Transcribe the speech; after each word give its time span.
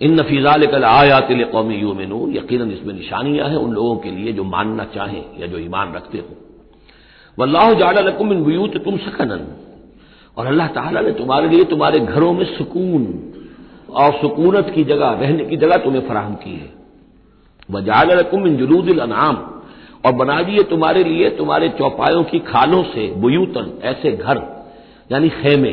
इन 0.00 0.14
नफीज़ाल 0.20 0.66
कल 0.66 0.84
आयातिल 0.84 1.44
कौमी 1.44 1.76
यूमिनून 1.76 2.34
यकीन 2.36 2.70
इसमें 2.70 2.94
निशानियाँ 2.94 3.48
हैं 3.48 3.56
उन 3.56 3.72
लोगों 3.72 3.96
के 3.96 4.10
लिए 4.10 4.32
जो 4.32 4.44
मानना 4.46 4.84
चाहें 4.94 5.24
या 5.40 5.46
जो 5.46 5.58
ईमान 5.58 5.92
रखते 5.92 6.18
हो। 6.18 6.36
वल्लाह 7.38 7.72
जालकुम 7.72 8.32
इन 8.32 8.44
बयूत 8.44 8.76
तुम 8.84 8.96
सकनन। 8.98 9.46
और 10.36 10.46
अल्लाह 10.46 10.66
ताला 10.68 11.00
ने 11.00 11.12
तुम्हारे 11.12 11.48
लिए 11.48 11.64
तुम्हारे 11.64 12.00
घरों 12.00 12.32
में 12.32 12.44
सुकून 12.56 13.04
और 13.90 14.12
सुकूनत 14.12 14.72
की 14.74 14.84
जगह, 14.84 15.10
रहने 15.12 15.44
की 15.44 15.56
जगह 15.56 15.76
तुम्हें 15.76 16.06
फराहम 16.08 16.34
की 16.34 16.54
है। 16.54 16.70
वह 17.70 17.80
जालकुम 17.80 18.46
इन 18.46 18.56
जुलूदिल 18.56 18.98
अनाम। 18.98 19.36
और 20.04 20.12
बना 20.12 20.40
दिए 20.42 20.62
तुम्हारे 20.62 21.04
लिए 21.04 21.30
तुम्हारे 21.30 21.68
चौपायों 21.68 22.22
की 22.24 22.38
खालों 22.38 22.82
से 22.84 23.06
बुयूतन, 23.16 23.72
ऐसे 23.82 24.12
घर, 24.12 24.42
यानी 25.10 25.28
खेमे 25.32 25.72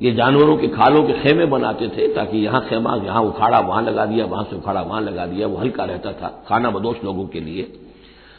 ये 0.00 0.12
जानवरों 0.12 0.56
के 0.56 0.68
खालों 0.68 1.02
के 1.04 1.12
खेमे 1.12 1.46
बनाते 1.46 1.88
थे 1.88 2.06
ताकि 2.14 2.38
यहाँ 2.38 2.60
खेमा, 2.68 2.94
यहाँ 2.96 3.22
उखाड़ा, 3.22 3.58
वहाँ 3.58 3.82
लगा 3.82 4.06
दिया, 4.06 4.24
वहाँ 4.24 4.44
से 4.44 4.56
उखाड़ा, 4.56 4.82
वहाँ 4.82 5.00
लगा 5.00 5.26
दिया, 5.26 5.46
वो 5.46 5.56
हल्का 5.56 5.84
रहता 5.84 6.12
था, 6.12 6.28
खाना 6.48 6.70
बदोश 6.70 7.04
लोगों 7.04 7.26
के 7.26 7.40
लिए। 7.40 7.62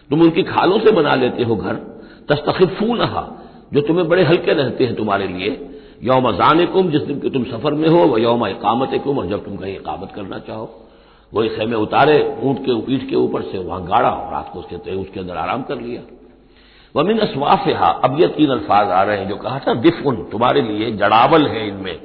तुम 0.10 0.22
उनकी 0.22 0.44
खालों 0.44 0.80
से 0.80 0.92
बना 0.92 1.16
लेते 1.16 1.44
हो 1.44 1.56
घर। 1.56 1.76
तस्तखिफू 2.30 2.94
नहा 2.96 3.28
जो 3.74 3.82
तुम्हें 3.82 4.08
बड़े 4.10 4.24
हल्के 4.24 4.54
रहते 4.54 4.86
हैं 4.86 4.96
तुम्हारे 4.96 5.28
लिए। 5.28 5.50
यौम 6.04 6.32
जान 6.32 6.66
कुम 6.66 6.90
जिस 6.90 7.02
दिन 7.02 7.20
के 7.20 7.30
तुम 7.30 7.44
सफ़र 7.44 7.74
में 7.74 7.88
हो 7.90 7.98
वह 7.98 8.22
यौम 8.22 8.46
इकामत 8.48 9.02
कुम 9.04 9.20
और 9.20 9.28
जब 9.28 9.44
तुम 9.46 9.58
कहीं 9.58 9.76
इकामत 9.76 10.12
करना 10.16 10.40
चाहो। 10.40 10.70
वही 11.34 11.50
खेमे 11.50 11.76
उतारे, 11.76 12.16
ऊँट 12.44 12.60
के 12.60 12.80
पीठ 12.82 13.10
के 13.10 13.16
ऊपर 13.16 13.42
से 13.42 13.58
वहाँ 13.58 13.86
गाड़ा 13.86 14.10
रात 14.32 14.50
को 14.54 14.60
उसके 14.60 14.96
उसके 14.96 15.20
अंदर 15.20 15.36
आराम 15.36 15.64
कर 15.64 15.80
लिया। 15.82 16.02
वमिन 16.96 17.20
असवाफ 17.20 17.68
अब 18.06 18.22
ये 18.22 18.28
तीन 18.28 18.50
अल्फाज 18.50 18.88
आ 18.88 19.04
रहे 19.04 19.18
हैं 19.18 19.30
जो 19.30 19.36
कहा 19.36 19.60
था 19.60 19.74
दिफुन 19.74 20.16
तुम्हारे 20.16 20.62
लिए 20.62 20.92
जड़ावल 20.92 21.48
है 21.48 21.68
इनमें। 21.68 22.00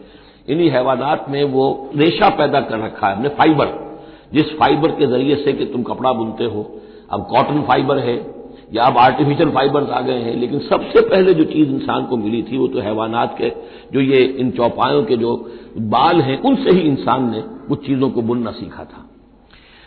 इन्हीं 0.48 0.70
हैवानात 0.70 1.26
में 1.28 1.44
वो 1.44 1.90
रेशा 1.96 2.28
पैदा 2.28 2.60
कर 2.60 2.78
रखा 2.78 3.08
है, 3.08 3.16
हमने 3.16 3.28
फाइबर। 3.28 3.86
जिस 4.34 4.46
फाइबर 4.58 4.90
के 4.90 5.06
ज़रिए 5.06 5.36
से 5.36 5.52
कि 5.52 5.64
तुम 5.64 5.82
कपड़ा 5.82 6.12
बुनते 6.12 6.44
हो, 6.44 6.80
अब 7.10 7.26
कॉटन 7.30 7.62
फाइबर 7.62 7.98
है, 7.98 8.36
या 8.74 8.82
अब 8.82 8.98
आर्टिफिशियल 8.98 9.50
फाइबर्स 9.50 9.90
आ 9.90 10.00
गए 10.00 10.18
हैं, 10.18 10.36
लेकिन 10.36 10.58
सबसे 10.58 11.00
पहले 11.00 11.34
जो 11.34 11.44
चीज़ 11.44 11.70
इंसान 11.70 12.06
को 12.06 12.16
मिली 12.16 12.42
थी, 12.42 12.58
वो 12.58 12.68
तो 12.68 12.80
हैवानात 12.80 13.38
के, 13.38 13.52
जो 13.92 14.00
ये 14.00 14.22
इन 14.22 14.50
चौपायों 14.50 15.04
के 15.04 15.16
जो 15.16 15.50
बाल 15.78 16.20
हैं, 16.20 16.40
उनसे 16.42 16.70
ही 16.70 16.80
इंसान 16.80 17.30
ने 17.30 17.40
कुछ 17.40 17.86
चीज़ों 17.86 18.10
को 18.10 18.22
बुनना 18.22 18.50
सीखा 18.50 18.84
था। 18.84 19.10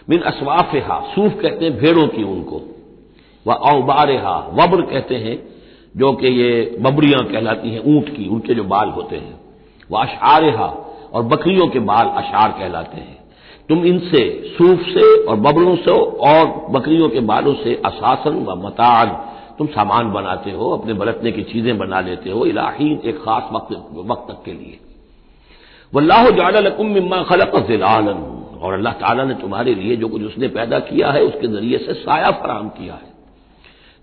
मिन 0.10 0.20
असवाफ 0.20 0.76
सूफ 1.16 1.42
कहते 1.42 1.66
हैं 1.66 1.78
भेड़ों 1.78 2.08
की 2.08 2.24
उनको। 2.24 2.62
व 3.46 3.52
औबारहा 3.52 4.38
वब्र 4.54 4.82
कहते 4.82 5.16
हैं, 5.16 5.38
जो 5.98 6.12
कि 6.14 6.28
ये 6.28 6.78
बबरियाँ 6.82 7.24
कहलाती 7.24 7.70
हैं, 7.70 7.84
ऊँट 7.86 8.10
की, 8.10 8.28
उनके 8.28 8.54
जो 8.54 8.64
बाल 8.64 8.90
होते 8.90 9.16
हैं। 9.16 9.40
वह 9.92 10.02
अशारहा 10.02 10.66
और 11.14 11.24
बकरियों 11.24 11.68
के 11.68 11.80
बाल 11.80 12.08
अशार 12.08 12.52
कहलाते 12.52 13.02
हैं। 13.02 13.18
तुम 13.70 13.86
इनसे, 13.86 14.22
सूफ 14.58 14.80
से 14.80 15.26
और 15.26 15.36
बबरों 15.36 15.76
से 15.76 15.92
और 15.92 16.68
बकरियों 16.70 17.10
के 17.10 17.20
बालों 17.20 17.54
से 17.54 17.82
असासन 17.86 18.46
व 18.46 18.56
मताज 18.66 19.10
तुम 19.58 19.68
सामान 19.68 20.12
बनाते 20.12 20.52
हो, 20.52 20.70
अपने 20.70 20.94
बरतने 20.94 21.32
की 21.32 21.44
चीज़ें 21.44 21.78
बना 21.78 22.00
लेते 22.02 22.30
हो, 22.30 22.46
इलाहीन, 22.46 23.00
एक 23.06 23.18
खास 23.18 23.50
वक्त 23.54 23.74
वक्त 24.08 24.32
तक 24.32 24.44
के 24.46 24.52
लिए। 24.52 24.80
वल्लाह 25.94 26.30
जालकुम 26.30 26.88
मम्मा 26.88 27.22
खलक 27.24 27.56
जिलालन, 27.68 28.20
और 28.62 28.74
अल्लाह 28.74 28.94
ताला 28.94 29.24
ने 29.24 29.34
तुम्हारे 29.34 29.74
लिए 29.76 29.96
जो 29.96 30.08
कुछ 30.08 30.24
उसने 30.24 30.48
पैदा 30.48 30.80
किया 30.80 31.12
है, 31.12 31.22
उसके 31.22 31.48
ज़रिए 31.48 31.78
से 31.78 31.94
साया 31.94 32.32
फराम 32.32 32.70
किया 32.70 32.94
है। 32.94 33.09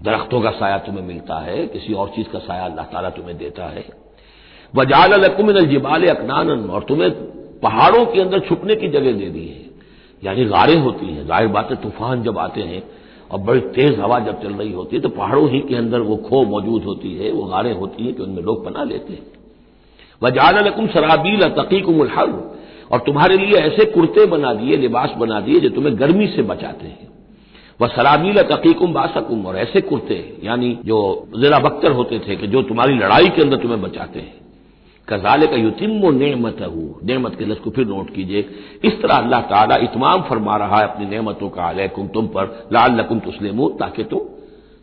दरख्तों 0.01 0.41
का 0.41 0.51
साया 0.53 0.79
तुम्हें 0.81 1.05
मिलता 1.05 1.39
है, 1.41 1.67
किसी 1.69 1.93
और 1.95 2.09
चीज़ 2.17 2.27
का 2.29 2.39
साया 2.41 2.65
अल्लाह 2.65 2.85
ताला 2.87 3.11
तुम्हें 3.13 3.37
देता 3.39 3.65
है। 3.67 3.85
वजाल 4.75 5.15
लकुमिन 5.21 5.65
जिबाल 5.67 6.07
अकनान 6.09 6.51
और 6.71 6.83
तुम्हें 6.85 7.11
पहाड़ों 7.61 8.05
के 8.07 8.21
अंदर 8.21 8.41
छुपने 8.41 8.75
की 8.77 8.89
जगह 8.91 9.13
दे 9.15 9.29
दी 9.31 9.47
है। 9.47 9.65
यानी 10.23 10.45
गारें 10.47 10.77
होती 10.79 11.07
हैं, 11.07 11.27
ज़ाहिर 11.27 11.49
बात 11.49 11.71
है 11.71 11.77
तूफ़ान 11.79 12.23
जब 12.23 12.39
आते 12.39 12.61
हैं 12.63 12.83
और 13.31 13.41
बड़ी 13.41 13.61
तेज 13.75 13.99
हवा 14.01 14.19
जब 14.21 14.43
चल 14.43 14.53
रही 14.55 14.73
होती 14.73 14.97
है 14.97 15.03
तो 15.03 15.09
पहाड़ों 15.11 15.49
ही 15.51 15.61
के 15.61 15.75
अंदर 15.77 16.01
वो 16.03 16.17
खो 16.19 16.43
मौजूद 16.47 16.85
होती 16.85 17.15
है, 17.15 17.31
वो 17.33 17.45
गारें 17.45 17.73
होती 17.75 18.05
हैं 18.05 18.15
कि 18.15 18.23
उनमें 18.23 18.43
लोग 18.43 18.65
बना 18.65 18.85
लेते 18.85 19.13
हैं। 19.13 19.23
वजाल 20.23 20.65
लकुम 20.67 20.87
शराबील 20.89 21.49
तकीकुम 21.55 22.03
हर 22.11 22.31
और 22.93 22.99
तुम्हारे 23.07 23.37
लिए 23.37 23.59
ऐसे 23.59 23.85
कुर्ते 23.87 24.27
बना 24.27 24.53
दिए, 24.55 24.77
लिबास 24.77 25.15
बना 25.19 25.41
दिए, 25.41 25.61
जो 25.61 25.69
तुम्हें 25.71 25.99
गर्मी 26.01 26.27
से 26.29 26.43
बचाते 26.45 26.87
हैं। 26.87 27.06
वह 27.81 27.89
सलाबील 27.89 28.43
तकीकुम 28.45 28.93
बासकुम। 28.93 29.47
और 29.47 29.57
ऐसे 29.59 29.81
कुर्ते, 29.83 30.17
यानी 30.45 30.79
जो 30.87 30.99
जिला 31.37 31.59
बख्तर 31.59 31.93
होते 31.93 32.19
थे 32.19 32.37
कि 32.37 32.47
जो 32.47 32.63
तुम्हारी 32.65 32.95
लड़ाई 32.95 33.29
के 33.29 33.43
अंदर 33.43 33.57
तुम्हें 33.57 33.81
बचाते 33.83 34.21
हैं। 34.21 34.35
कजाले 35.09 35.47
का 35.47 35.57
युतिम 35.57 35.91
नेमत 36.15 36.57
नेमत 37.05 37.35
के 37.39 37.45
लफ्ज 37.45 37.61
को 37.61 37.71
फिर 37.71 37.87
नोट 37.87 38.09
कीजिए। 38.15 38.41
इस 38.85 39.01
तरह 39.03 39.15
अल्लाह 39.17 39.41
ताला 39.43 39.77
इतमाम 39.85 40.23
फरमा 40.23 40.57
रहा 40.57 40.79
है 40.79 40.85
अपनी 40.85 41.07
नेमतों 41.07 41.49
का, 41.49 41.63
अलैकुम 41.65 42.07
तुम 42.09 42.27
पर 42.29 42.69
लाल 42.73 42.99
लकुम 43.01 43.19
तुस्लिम 43.21 43.69
ताकि 43.77 44.05
तुम 44.05 44.21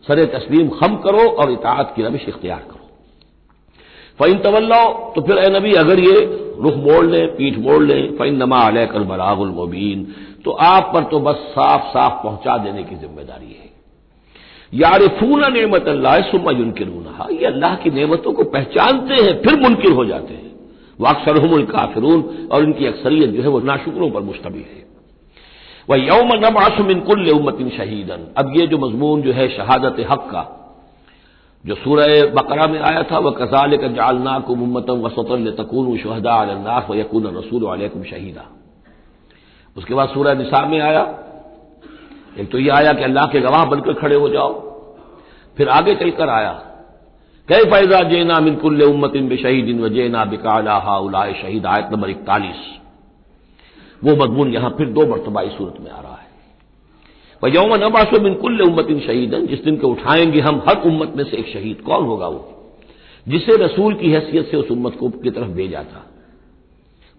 सर 0.06 0.24
तस्लीम 0.30 0.70
खम 0.70 0.96
करो 1.04 1.28
और 1.32 1.52
इतात 1.52 1.94
की 1.96 2.04
रविश 2.04 2.28
इख्तियार 2.28 2.60
करो। 2.62 2.82
फ़ैन 4.20 4.38
तवल्लो 4.40 4.82
तो 5.16 5.22
फिर 5.22 5.38
ए 5.38 5.50
नबी, 5.50 5.74
अगर 5.74 6.00
ये 6.00 6.16
रुख 6.56 6.76
मोड़ 6.78 7.06
लें, 7.06 7.28
पीठ 7.28 7.58
मोड़ 7.60 7.84
लें 7.84 8.18
फ़ैन 8.18 8.36
नमा 8.38 8.60
अलैकल 8.62 9.04
बलागुल 9.06 9.50
तो 10.46 10.52
आप 10.52 10.92
पर 10.94 11.04
तो 11.04 11.20
बस 11.20 11.36
साफ़ 11.36 11.84
साफ़ 11.88 12.24
पहुँचा 12.24 12.58
देने 12.58 12.84
की 12.84 12.96
ज़िम्मेदारी 12.96 13.46
है। 13.46 13.72
यार 14.74 15.08
फूना 15.20 15.48
नेमत 15.48 15.88
अल्लाह 15.88 16.20
सुमा 16.22 16.52
युनकिर 16.52 16.88
ये 17.32 17.46
अल्लाह 17.46 17.76
की 17.76 17.90
नेमतों 17.90 18.34
को 18.34 18.44
पहचानते 18.44 19.14
हैं, 19.14 19.42
फिर 19.42 19.60
मुनकिर 19.60 19.92
हो 19.92 20.06
जाते 20.06 20.34
हैं। 20.34 20.52
अक्सर 21.06 21.66
काफिरून, 21.66 22.48
और 22.52 22.64
इनकी 22.64 22.86
अक्सरियत 22.86 23.30
जो 23.30 23.42
है 23.42 23.48
वह 23.48 23.64
नाशुकरों 23.64 24.10
पर 24.12 24.22
मुश्तबिल 24.22 24.62
है। 24.62 24.84
वह 25.90 25.98
यौम 25.98 26.30
नबासमिनकुल्ल 26.46 27.32
उम्मतिन 27.32 27.70
शहीदन। 27.70 28.28
अब 28.38 28.54
ये 28.58 28.68
जो 28.68 28.78
मजमून 28.78 29.22
जो 29.22 29.32
है, 29.32 29.48
शहादत 29.48 30.06
हक 30.12 30.28
का, 30.32 30.44
जो 31.66 31.76
सूरह 31.76 32.26
बकरा 32.26 32.68
में 32.68 32.80
आया 32.80 33.04
था 33.04 33.20
वह 33.20 33.32
कसाल 33.32 33.78
का 33.78 33.88
जालना 33.88 34.40
को 34.40 34.56
मुम्मतम 34.56 35.02
वसतल 35.02 35.52
तकून 35.60 35.98
शहदा 35.98 36.34
अलनास 36.34 36.88
व 36.90 36.96
यकून 36.96 37.28
रसूल 37.38 37.64
अलैकुम 37.72 38.04
शहीदा। 38.04 38.46
उसके 39.78 39.94
बाद 39.94 40.10
सूरह 40.10 40.34
निसा 40.34 40.66
में 40.66 40.80
आया। 40.80 41.20
एक 42.40 42.52
तो 42.52 42.60
यह 42.60 42.76
आया 42.76 42.94
कि 42.94 43.04
अल्लाह 43.04 43.28
के 43.28 43.40
गवाह 43.40 43.66
बनकर 43.66 43.94
खड़े 43.94 44.16
हो 44.16 44.30
जाओ। 44.30 44.54
फिर 45.58 45.70
आगे 45.70 45.96
चलकर 45.96 46.30
आया। 46.30 46.52
कई 47.50 47.66
फैजा 47.66 48.04
जेना 48.04 48.40
मिनकुल्ल 48.40 48.84
उम्मतिन 48.84 49.28
बेशहीदिन 49.28 49.80
व 49.80 49.90
जेना 49.90 50.26
बिकाला 50.26 50.98
उलाए 50.98 51.34
शहीद, 51.34 51.66
आयत 51.66 51.90
नंबर 51.92 52.10
इकतालीस। 52.10 52.80
वो 54.04 54.16
मजमून 54.16 54.54
यहाँ 54.54 54.76
फिर 54.78 54.88
दो 54.88 55.06
मरतबा 55.06 55.42
इस 55.42 55.52
सूरत 55.52 55.82
में 55.82 55.92
आ 55.92 56.02
रहा 56.02 56.14
है। 56.14 56.34
वह 57.44 57.50
यौम 57.50 57.76
नबासो 57.76 58.20
मिनकुल्ल 58.20 58.62
उम्मतिन 58.62 59.00
शहीदन, 59.00 59.48
जिस 59.48 59.64
दिन 59.64 59.78
के 59.78 59.88
उठाएँगे 59.88 60.40
हम 60.40 60.64
हर 60.70 60.82
उम्मत 60.86 61.14
में 61.16 61.24
से 61.24 61.38
एक 61.38 61.48
शहीद। 61.48 61.82
कौन 61.82 62.06
होगा 62.06 62.28
वो? 62.28 62.50
जिसे 63.28 63.58
रसूल 63.58 63.94
की 63.94 64.12
हैसियत 64.12 64.48
से 64.48 64.58
उस 64.58 64.72
उम्मत 64.72 64.98
को 65.00 65.10
की 65.10 65.30
तरफ़ 65.30 65.48
भेजा 65.48 65.84
था। 65.84 66.13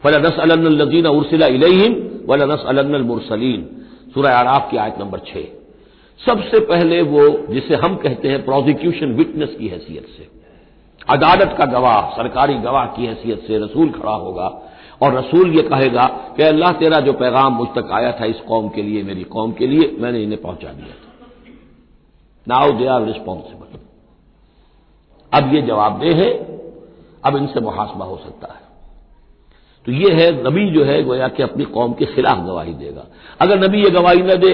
फलनस 0.04 0.38
अलजीन 0.38 1.06
उर्सिला 1.08 1.46
इलेहिम 1.56 1.94
वलनस 2.28 2.64
अलमुरसलीन 2.66 3.62
सूरह 4.14 4.36
आराफ 4.36 4.70
की 4.70 4.76
आयत 4.76 4.98
नंबर 5.00 5.18
छह 5.26 5.44
सबसे 6.20 6.60
पहले 6.66 7.00
वो 7.04 7.22
जिसे 7.50 7.74
हम 7.76 7.96
कहते 7.96 8.28
हैं 8.28 8.44
प्रोसिक्यूशन 8.44 9.14
विटनेस 9.14 9.56
की 9.58 9.68
हैसियत 9.68 10.06
से 10.16 10.28
अदालत 11.08 11.54
का 11.58 11.64
गवाह 11.68 12.10
सरकारी 12.16 12.54
गवाह 12.58 12.86
की 12.86 13.06
हैसियत 13.06 13.40
से 13.46 13.58
रसूल 13.58 13.90
खड़ा 13.90 14.14
होगा 14.16 14.48
और 15.02 15.14
रसूल 15.14 15.56
ये 15.56 15.62
कहेगा 15.62 16.06
कि 16.36 16.42
अल्लाह 16.42 16.72
तेरा 16.72 17.00
जो 17.00 17.12
पैगाम 17.12 17.54
मुझ 17.54 17.68
तक 17.68 17.90
आया 17.92 18.12
था 18.20 18.24
इस 18.24 18.40
कौम 18.48 18.68
के 18.68 18.82
लिए 18.82 19.02
मेरी 19.02 19.24
कौम 19.30 19.52
के 19.52 19.66
लिए 19.66 19.94
मैंने 20.00 20.22
इन्हें 20.22 20.40
पहुँचा 20.42 20.72
दिया 20.72 20.94
था 20.94 21.12
नाउ 22.46 22.72
दे 22.78 22.86
आर 22.86 23.04
रिस्पॉन्सिबल 23.06 23.78
अब 25.32 25.54
ये 25.54 25.62
जवाबदेह 25.62 26.16
है 26.16 26.30
अब 27.24 27.36
इनसे 27.36 27.60
मुहासबा 27.60 28.04
हो 28.04 28.16
सकता 28.16 28.52
है 28.54 28.63
तो 29.86 29.92
ये 29.92 30.12
है, 30.12 30.50
नबी 30.50 30.70
जो 30.70 30.84
है, 30.84 31.02
गोया 31.02 31.28
कि 31.28 31.42
अपनी 31.42 31.64
कौम 31.64 31.92
के 31.92 32.04
खिलाफ 32.04 32.38
गवाही 32.38 32.72
देगा। 32.74 33.06
अगर 33.40 33.68
नबी 33.68 33.82
ये 33.82 33.90
गवाही 33.90 34.22
न 34.22 34.36
दे 34.36 34.52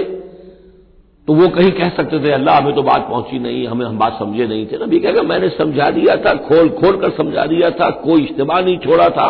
तो 1.27 1.33
वो 1.33 1.47
कहीं 1.47 1.71
कह 1.71 1.89
सकते 1.89 2.19
थे, 2.19 2.31
अल्लाह, 2.31 2.57
हमें 2.57 2.75
तो 2.75 2.83
बात 2.83 3.07
पहुँची 3.09 3.39
नहीं, 3.39 3.67
हमें, 3.67 3.85
हम 3.85 3.97
बात 3.97 4.19
समझे 4.19 4.47
नहीं 4.47 4.65
थे। 4.65 4.77
नबी 4.85 4.99
कहेगा, 4.99 5.21
मैंने 5.21 5.49
समझा 5.49 5.89
दिया 5.89 6.15
था, 6.15 6.33
खोल 6.47 6.69
खोल 6.69 6.97
कर 6.97 7.11
समझा 7.11 7.45
दिया 7.45 7.69
था, 7.69 7.89
कोई 7.89 8.21
इज्तम 8.21 8.51
नहीं 8.55 8.77
छोड़ा 8.77 9.09
था, 9.09 9.27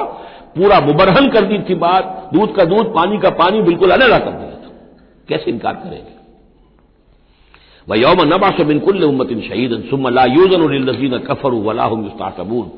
पूरा 0.55 0.79
मुबरहन 0.79 1.29
कर 1.29 1.45
दी 1.45 1.59
थी 1.59 1.75
बात, 1.75 2.29
दूध 2.33 2.55
का 2.55 2.63
दूध, 2.63 2.93
पानी 2.95 3.17
का 3.17 3.29
पानी, 3.29 3.61
बिल्कुल 3.61 3.91
अलग 3.91 4.25
कर 4.25 4.31
दिया 4.31 4.51
था। 4.51 4.71
कैसे 5.29 5.51
इनकार 5.51 5.73
करेंगे? 5.73 6.13
वह 7.87 7.97
यौम 7.97 8.21
नबास 8.23 8.61
बिनकुल्ल 8.61 9.03
उम्मतिन 9.03 9.41
शहीद 9.41 9.83
सुमला 9.89 10.25
यूजन 10.25 10.89
नजीन 10.89 11.17
कफर 11.17 11.51
वलाह 11.51 11.89
मुस्ताबून 11.89 12.71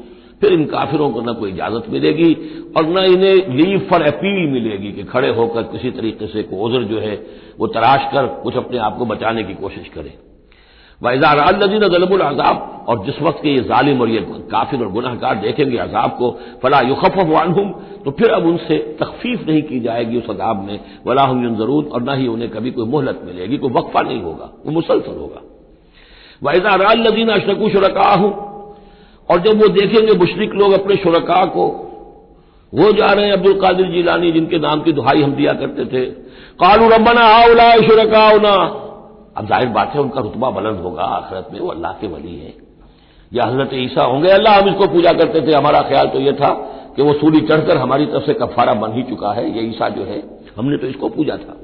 फिर 0.43 0.53
इन 0.53 0.65
काफिरों 0.67 1.09
को 1.11 1.21
न 1.21 1.33
कोई 1.33 1.51
इजाज़त 1.51 1.85
मिलेगी 1.89 2.33
और 2.77 2.85
न 2.87 3.05
इन्हें 3.07 3.55
लीव 3.57 3.87
फॉर 3.89 4.01
अपील 4.03 4.51
मिलेगी 4.51 4.91
कि 4.91 5.03
खड़े 5.05 5.29
होकर 5.35 5.63
किसी 5.71 5.91
तरीके 5.91 6.27
से 6.27 6.43
को 6.43 6.65
उजर 6.65 6.83
जो 6.83 6.99
है, 6.99 7.15
वो 7.59 7.67
तराश 7.69 8.11
कर, 8.13 8.27
कुछ 8.43 8.57
अपने 8.57 8.77
आप 8.79 8.97
को 8.97 9.05
बचाने 9.05 9.43
की 9.43 9.53
कोशिश 9.55 9.87
करें। 9.95 10.13
वजारदीन 11.01 11.87
जलमुल 11.89 12.21
अजाब 12.21 12.85
और 12.89 13.03
जिस 13.05 13.21
वक्त 13.21 13.41
के 13.43 13.49
ये 13.49 13.63
जालिम 13.63 14.01
और 14.01 14.09
ये 14.09 14.19
काफिर 14.51 14.81
और 14.81 14.91
गुनाहगार 14.91 15.35
देखेंगे 15.35 15.77
अजाब 15.77 16.11
को, 16.11 16.29
फला 16.63 16.79
युखफ 16.81 17.17
वानहुम 17.27 17.71
तो 18.05 18.11
फिर 18.11 18.29
अब 18.31 18.45
उनसे 18.45 18.77
तखफीफ 18.99 19.47
नहीं 19.47 19.61
की 19.61 19.79
जाएगी 19.79 20.17
उस 20.17 20.29
अजाब 20.29 20.63
में 20.63 20.79
वलाहम 21.07 21.55
ज़रूर 21.57 21.89
और 21.93 22.03
न 22.03 22.17
ही 22.19 22.27
उन्हें 22.27 22.49
कभी 22.49 22.71
कोई 22.71 22.85
मोहलत 22.85 23.21
मिलेगी, 23.25 23.57
कोई 23.57 23.71
वक्फा 23.71 24.01
नहीं 24.01 24.21
होगा 24.21 24.49
वो 24.65 24.71
मुसलसल 24.71 25.19
होगा। 25.19 25.41
वजारदीन 26.43 27.29
अशरकू 27.31 27.69
शुरका 27.69 28.09
हूँ 28.13 28.31
और 29.29 29.39
जब 29.39 29.61
वो 29.61 29.67
देखेंगे 29.67 30.13
मुशरक 30.13 30.53
लोग 30.53 30.71
अपने 30.71 30.95
शुरका 30.95 31.43
को, 31.45 31.65
वो 32.73 32.91
जा 32.91 33.07
रहे 33.07 33.25
हैं 33.25 33.33
अब्दुल 33.33 33.53
कादिर 33.53 33.85
जीलानी, 33.85 34.31
जिनके 34.31 34.59
नाम 34.59 34.81
की 34.81 34.91
दुहाई 34.93 35.21
हम 35.21 35.33
दिया 35.33 35.53
करते 35.53 35.85
थे। 35.85 36.05
कालू 36.59 36.87
रबना 36.89 37.21
हाउला 37.21 37.69
शुरकाउना। 37.77 38.53
अब 39.37 39.47
ज़ाहिर 39.47 39.69
बात 39.69 39.91
है, 39.95 40.01
उनका 40.01 40.21
रुतबा 40.21 40.49
बुलंद 40.49 40.79
होगा 40.79 41.03
आखिरत 41.03 41.47
में, 41.53 41.59
वो 41.59 41.67
अल्लाह 41.67 41.91
के 41.91 42.07
वली 42.07 42.35
है। 42.35 42.53
या 43.31 43.45
हज़रत 43.45 43.69
ईसा 43.73 44.03
होंगे, 44.03 44.29
अल्लाह 44.29 44.59
हम 44.59 44.69
इसको 44.69 44.87
पूजा 44.87 45.13
करते 45.13 45.41
थे। 45.41 45.53
हमारा 45.53 45.81
ख्याल 45.81 46.07
तो 46.07 46.19
यह 46.19 46.31
था 46.31 46.49
कि 46.95 47.01
वो 47.01 47.13
सूरी 47.13 47.39
चढ़कर 47.41 47.77
हमारी 47.77 48.05
तरफ़ 48.05 48.25
से 48.25 48.33
कफारा 48.33 48.73
बन 48.73 48.93
ही 48.93 49.03
चुका 49.03 49.31
है। 49.33 49.45
ये 49.57 49.61
ईसा 49.69 49.89
जो 49.89 50.03
है, 50.03 50.21
हमने 50.57 50.77
तो 50.77 50.87
इसको 50.87 51.09
पूजा 51.09 51.37
था। 51.37 51.55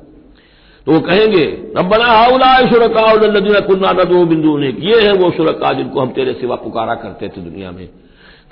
तो 0.86 0.92
वो 0.92 1.00
कहेंगे 1.00 1.74
रबना 1.78 2.06
हाउला 2.06 2.70
शुरकाउल्लदीन 2.70 3.60
कुन्ना 3.60 3.92
नदो 3.92 4.26
बिंदु 4.26 4.58
ने 4.58 4.68
ये 4.68 5.02
है 5.08 5.14
वो 5.14 5.32
शुरका 5.32 5.74
जिनको 5.74 6.02
हम 6.02 6.10
तेरे 6.10 6.34
सिवा 6.34 6.56
पुकारा 6.56 6.96
करते 6.96 7.30
थे 7.30 7.42
दुनिया 7.42 7.72
में। 7.72 7.90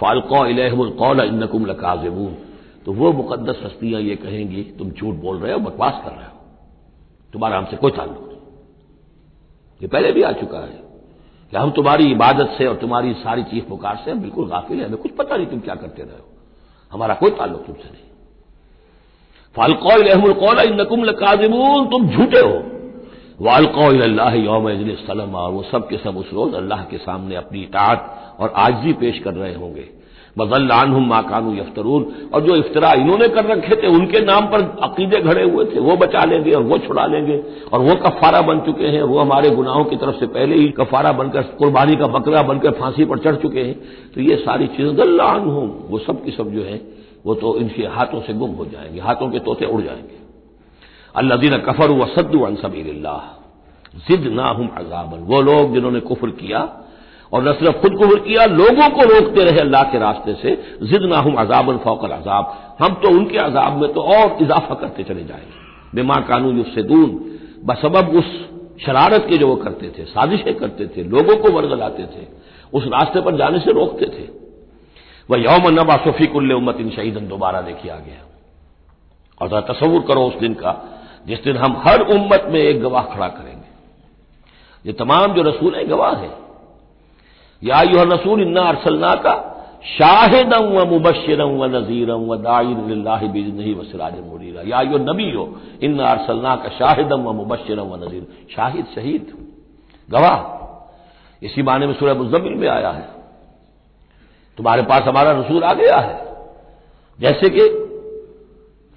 फालकौ 0.01 0.45
इलहमुल 0.45 1.21
इन्नकुम 1.21 1.65
लकाजिबून। 1.65 2.35
तो 2.85 2.93
वो 2.93 3.13
मुकदस 3.13 3.59
हस्तियाँ 3.63 4.01
ये 4.01 4.15
कहेंगी, 4.15 4.63
तुम 4.63 4.91
झूठ 4.91 5.15
बोल 5.15 5.37
रहे 5.37 5.53
हो, 5.53 5.59
बकवास 5.59 6.01
कर 6.05 6.11
रहे 6.11 6.25
हो। 6.25 6.39
तुम्हारा 7.33 7.57
हमसे 7.57 7.77
कोई 7.77 7.91
ताल्लुक 7.91 8.27
नहीं। 8.27 8.37
ये 9.81 9.87
पहले 9.87 10.11
भी 10.11 10.21
आ 10.21 10.31
चुका 10.31 10.59
है 10.59 10.79
कि 11.51 11.57
हम 11.57 11.71
तुम्हारी 11.71 12.11
इबादत 12.11 12.55
से 12.57 12.65
और 12.65 12.75
तुम्हारी 12.75 13.13
सारी 13.13 13.43
चीख 13.43 13.67
पुकार 13.67 14.01
से 14.05 14.13
बिल्कुल 14.13 14.49
गाफिल 14.49 14.79
है। 14.79 14.85
हमें 14.85 14.97
कुछ 14.97 15.11
पता 15.11 15.35
नहीं 15.37 15.47
तुम 15.47 15.59
क्या 15.59 15.75
करते 15.75 16.01
रहे 16.01 16.11
हो। 16.11 16.29
हमारा 16.91 17.13
कोई 17.13 17.31
ताल्लुक 17.31 17.65
तुमसे 17.65 17.89
नहीं। 17.89 18.06
फालकौल 19.57 20.01
लकाजिमून 21.03 21.85
तुम 21.85 22.07
झूठे 22.07 22.39
हो। 22.39 22.57
वालकौल 23.41 24.01
यौम 24.35 24.69
सलम, 24.97 25.35
और 25.35 25.51
वो 25.51 25.61
सब 25.63 25.87
के 25.89 25.97
सब 25.97 26.17
उस 26.17 26.29
रोज 26.33 26.53
अल्लाह 26.53 26.83
के 26.83 26.97
सामने 26.97 27.35
अपनी 27.35 27.61
इतात 27.61 28.37
और 28.39 28.53
आजजी 28.55 28.93
पेश 28.93 29.19
कर 29.19 29.33
रहे 29.33 29.53
होंगे। 29.53 29.85
बजल्लानहम 30.37 31.05
माकानू 31.07 31.53
यफ्तरून, 31.53 32.05
और 32.33 32.41
जो 32.41 32.55
इफ्तरा 32.55 32.91
इन्होंने 32.93 33.27
कर 33.27 33.45
रखे 33.45 33.75
थे, 33.75 33.87
उनके 33.89 34.19
नाम 34.21 34.45
पर 34.45 34.61
अकीदे 34.83 35.21
घड़े 35.21 35.43
हुए 35.43 35.65
थे, 35.65 35.79
वो 35.79 35.95
बचा 35.97 36.23
लेंगे 36.25 36.51
और 36.51 36.63
वो 36.63 36.77
छुड़ा 36.77 37.05
लेंगे, 37.05 37.37
और 37.73 37.79
वो 37.81 37.95
कफारा 37.95 38.41
बन 38.41 38.59
चुके 38.59 38.87
हैं। 38.87 39.01
वो 39.03 39.19
हमारे 39.19 39.49
गुनाहों 39.49 39.83
की 39.83 39.95
तरफ़ 39.95 40.15
से 40.15 40.27
पहले 40.27 40.55
ही 40.55 40.67
कफारा 40.77 41.11
बनकर, 41.13 41.41
कुर्बानी 41.57 41.95
का 41.95 42.07
बकरा 42.09 42.41
बनकर 42.43 42.71
फांसी 42.71 43.05
पर 43.05 43.17
चढ़ 43.17 43.35
चुके 43.35 43.59
हैं। 43.59 43.75
तो 44.15 44.21
ये 44.21 44.35
सारी 44.37 44.67
चीज़ें 44.67 44.97
गल्लान 44.97 45.49
हूँ 45.49 45.67
वो 45.89 45.99
सब 45.99 46.23
की 46.25 46.31
सब 46.31 46.51
जो 46.51 46.63
है 46.63 46.77
वो 47.27 47.35
तो 47.35 47.57
इनके 47.57 47.83
हाथों 47.83 48.21
से 48.21 48.33
गुम 48.33 48.51
हो 48.51 48.65
जाएँगे, 48.65 48.99
हाथों 48.99 49.29
के 49.29 49.39
तोते 49.39 49.65
उड़ 49.65 49.81
जाएँगे। 49.81 50.19
अल्लाह 51.15 51.37
दिन 51.37 51.57
कफर 51.57 51.91
व 51.91 52.05
सद्दू 52.05 52.39
अनसबील्ला 52.39 53.33
जिद 54.07 54.27
ना 54.33 54.45
हम 54.45 54.67
अजाबन। 54.77 55.19
वो 55.19 55.41
लोग 55.41 55.73
जिन्होंने 55.73 55.99
कुफर 55.99 56.29
किया, 56.29 56.59
और 57.33 57.43
न 57.43 57.53
सिर्फ़ 57.53 57.77
खुद 57.77 57.95
कुफर 57.97 58.19
किया, 58.19 58.45
लोगों 58.45 58.89
को 58.89 59.03
रोकते 59.03 59.43
रहे 59.43 59.59
अल्लाह 59.59 59.83
के 59.83 59.99
रास्ते 59.99 60.33
से 60.33 60.55
जिद 60.83 61.01
ना 61.01 61.17
हम 61.17 61.35
अजाबन 61.35 61.77
फौकल 61.77 62.07
अजाब। 62.07 62.77
हम 62.81 62.93
तो 62.93 63.09
उनके 63.09 63.37
अजाब 63.37 63.81
में 63.81 63.93
तो 63.93 64.01
और 64.01 64.37
इजाफा 64.41 64.75
करते 64.75 65.03
चले 65.03 65.23
जाएँगे। 65.23 65.65
बेमा 65.95 66.15
कानून 66.15 66.57
युसदून 66.57 67.09
बसबब 67.65 68.15
उस 68.15 68.49
शरारत 68.85 69.27
के 69.29 69.37
जो 69.37 69.47
वो 69.47 69.55
करते 69.55 69.89
थे, 69.89 70.05
साजिशें 70.05 70.55
करते 70.55 70.87
थे, 70.87 71.03
लोगों 71.03 71.35
को 71.35 71.51
वर्गलाते 71.51 72.03
थे, 72.03 72.27
उस 72.73 72.87
रास्ते 72.87 73.21
पर 73.21 73.37
जाने 73.37 73.59
से 73.59 73.71
रोकते 73.71 74.05
थे। 74.05 74.36
वह 75.29 75.39
यौम 75.39 75.69
नबा 75.69 75.97
शफीकुल्ल 75.97 76.53
उम्मत 76.53 76.77
इन 76.79 76.89
शहीदन, 76.89 77.27
दोबारा 77.27 77.61
देखिए 77.61 77.91
आ 77.91 77.95
गया 77.95 78.25
और 79.41 79.49
जरा 79.49 79.61
तस्वुर 79.61 80.01
करो 80.01 80.21
उस 80.21 80.35
दिन 80.35 80.53
का, 80.53 80.83
जिस 81.27 81.43
दिन 81.43 81.57
हम 81.57 81.83
हर 81.87 82.01
उम्मत 82.01 82.43
में 82.45 82.59
एक 82.59 82.81
गवाह 82.81 83.03
खड़ा 83.03 83.27
करेंगे। 83.27 83.67
ये 84.85 84.93
तमाम 84.93 85.33
जो 85.33 85.41
रसूल 85.41 85.75
हैं, 85.75 85.89
गवाह 85.89 86.15
हैं। 86.15 86.37
या 87.63 87.81
यह 87.81 88.03
रसूल, 88.03 88.41
इन्ना 88.41 88.61
अरसलना 88.61 89.11
का 89.11 89.53
शाहिदम 89.97 90.65
व 90.65 90.85
मुबशरम 90.85 91.49
व 91.49 91.65
नजीरम 91.65 92.19
व 92.19 92.35
दाइन 92.35 92.77
नहीं 93.53 93.75
व 93.75 93.83
मुरीरा। 94.25 94.61
या 94.61 94.81
यो 94.81 94.97
नबी 94.97 95.31
हो 95.31 95.59
इन 95.83 95.99
अरसलना 95.99 96.55
का 96.55 96.69
शाहिदम 96.69 97.21
व 97.21 97.33
मुबशरम 97.33 97.83
व 97.83 98.05
नजीर 98.05 98.27
शाहिद, 98.55 98.85
शहीद, 98.95 99.47
गवाह। 100.09 100.57
इसी 101.45 101.61
माने 101.61 101.87
में 101.87 101.93
सूर्य 101.93 102.13
मुजमिल 102.13 102.53
में 102.53 102.67
आया 102.67 102.89
है। 102.89 103.16
तुम्हारे 104.57 104.81
पास 104.81 105.03
हमारा 105.03 105.31
रसूल 105.31 105.63
आ 105.63 105.73
गया 105.73 105.97
है। 105.97 106.35
जैसे 107.19 107.49
कि 107.49 107.61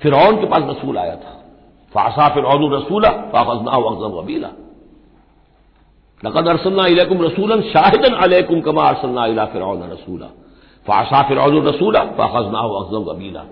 फिर 0.03 0.13
के 0.15 0.47
पास 0.47 0.63
रसूल 0.63 0.99
आया 0.99 1.17
था। 1.17 1.41
फासा 1.95 2.29
फिर 2.29 2.45
रसूला 2.75 3.11
फाफजना 3.11 3.77
वक्जम 3.77 4.17
वबीला। 4.17 4.49
लकद 6.25 6.49
अरसलना 6.49 6.87
इलकुम 6.87 7.23
रसूलन 7.23 7.61
शाहिदन 7.63 8.15
अलैकुम 8.15 8.61
कमा 8.61 8.89
अरसलना 8.89 9.27
इला 9.27 9.45
फिरौन 9.45 9.91
रसूला। 9.91 10.27
फासा 10.87 11.23
फिरौन 11.23 11.67
रसूला 11.67 12.05
फाखजना 12.05 12.61
वक्जम 12.67 13.11
वबीला। 13.11 13.45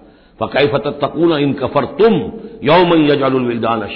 फ़कैफ 0.42 0.76
तकून 0.76 1.32
इन 1.38 1.52
कफर 1.52 1.84
तुम 1.84 2.14
यौम 2.62 3.12
यजालविलदान 3.12 3.86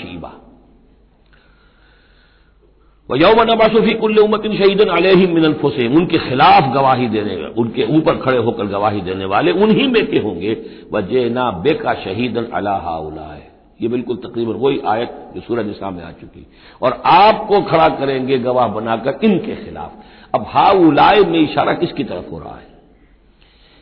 वह 3.13 3.19
यौम 3.21 3.41
नबासुफी 3.43 3.95
कुल्ल 3.95 4.19
उम्मतिन 4.19 4.57
शहीदन 4.57 4.89
अलहिम 4.89 5.35
मिनल 5.35 5.53
फुसेम 5.53 5.97
उनके 5.97 6.19
खिलाफ 6.19 6.73
गवाही 6.75 7.09
देने 7.09 7.35
उनके 7.59 7.85
ऊपर 7.97 8.17
खड़े 8.17 8.39
होकर 8.39 8.67
गवाही 8.67 9.01
देने 9.01 9.25
वाले 9.25 9.53
उन्हीं 9.53 9.89
में 9.89 10.07
के 10.07 10.19
होंगे। 10.19 10.53
वह 10.93 11.29
ना 11.31 11.51
बेका 11.51 11.95
शहीदन 11.95 12.47
अला 12.55 12.97
उलाए 12.99 13.43
ये 13.81 13.89
बिल्कुल 13.89 14.17
तकरीबन 14.17 14.53
वही 14.55 14.81
आयत 14.87 15.33
जो 15.35 15.41
सूरज 15.41 15.67
निशा 15.67 15.91
में 15.91 16.03
आ 16.05 16.11
चुकी 16.11 16.47
और 16.83 17.03
आपको 17.07 17.61
खड़ा 17.63 17.89
करेंगे 17.89 18.39
गवाह 18.39 18.69
बनाकर 18.69 19.19
इनके 19.25 19.57
खिलाफ। 19.57 19.93
अब 20.35 20.47
हा 20.49 20.71
उलाए 20.81 21.21
में 21.21 21.41
इशारा 21.41 21.73
किसकी 21.75 22.05
तरफ़ 22.05 22.31
हो 22.31 22.39
रहा 22.39 22.55
है? 22.57 22.67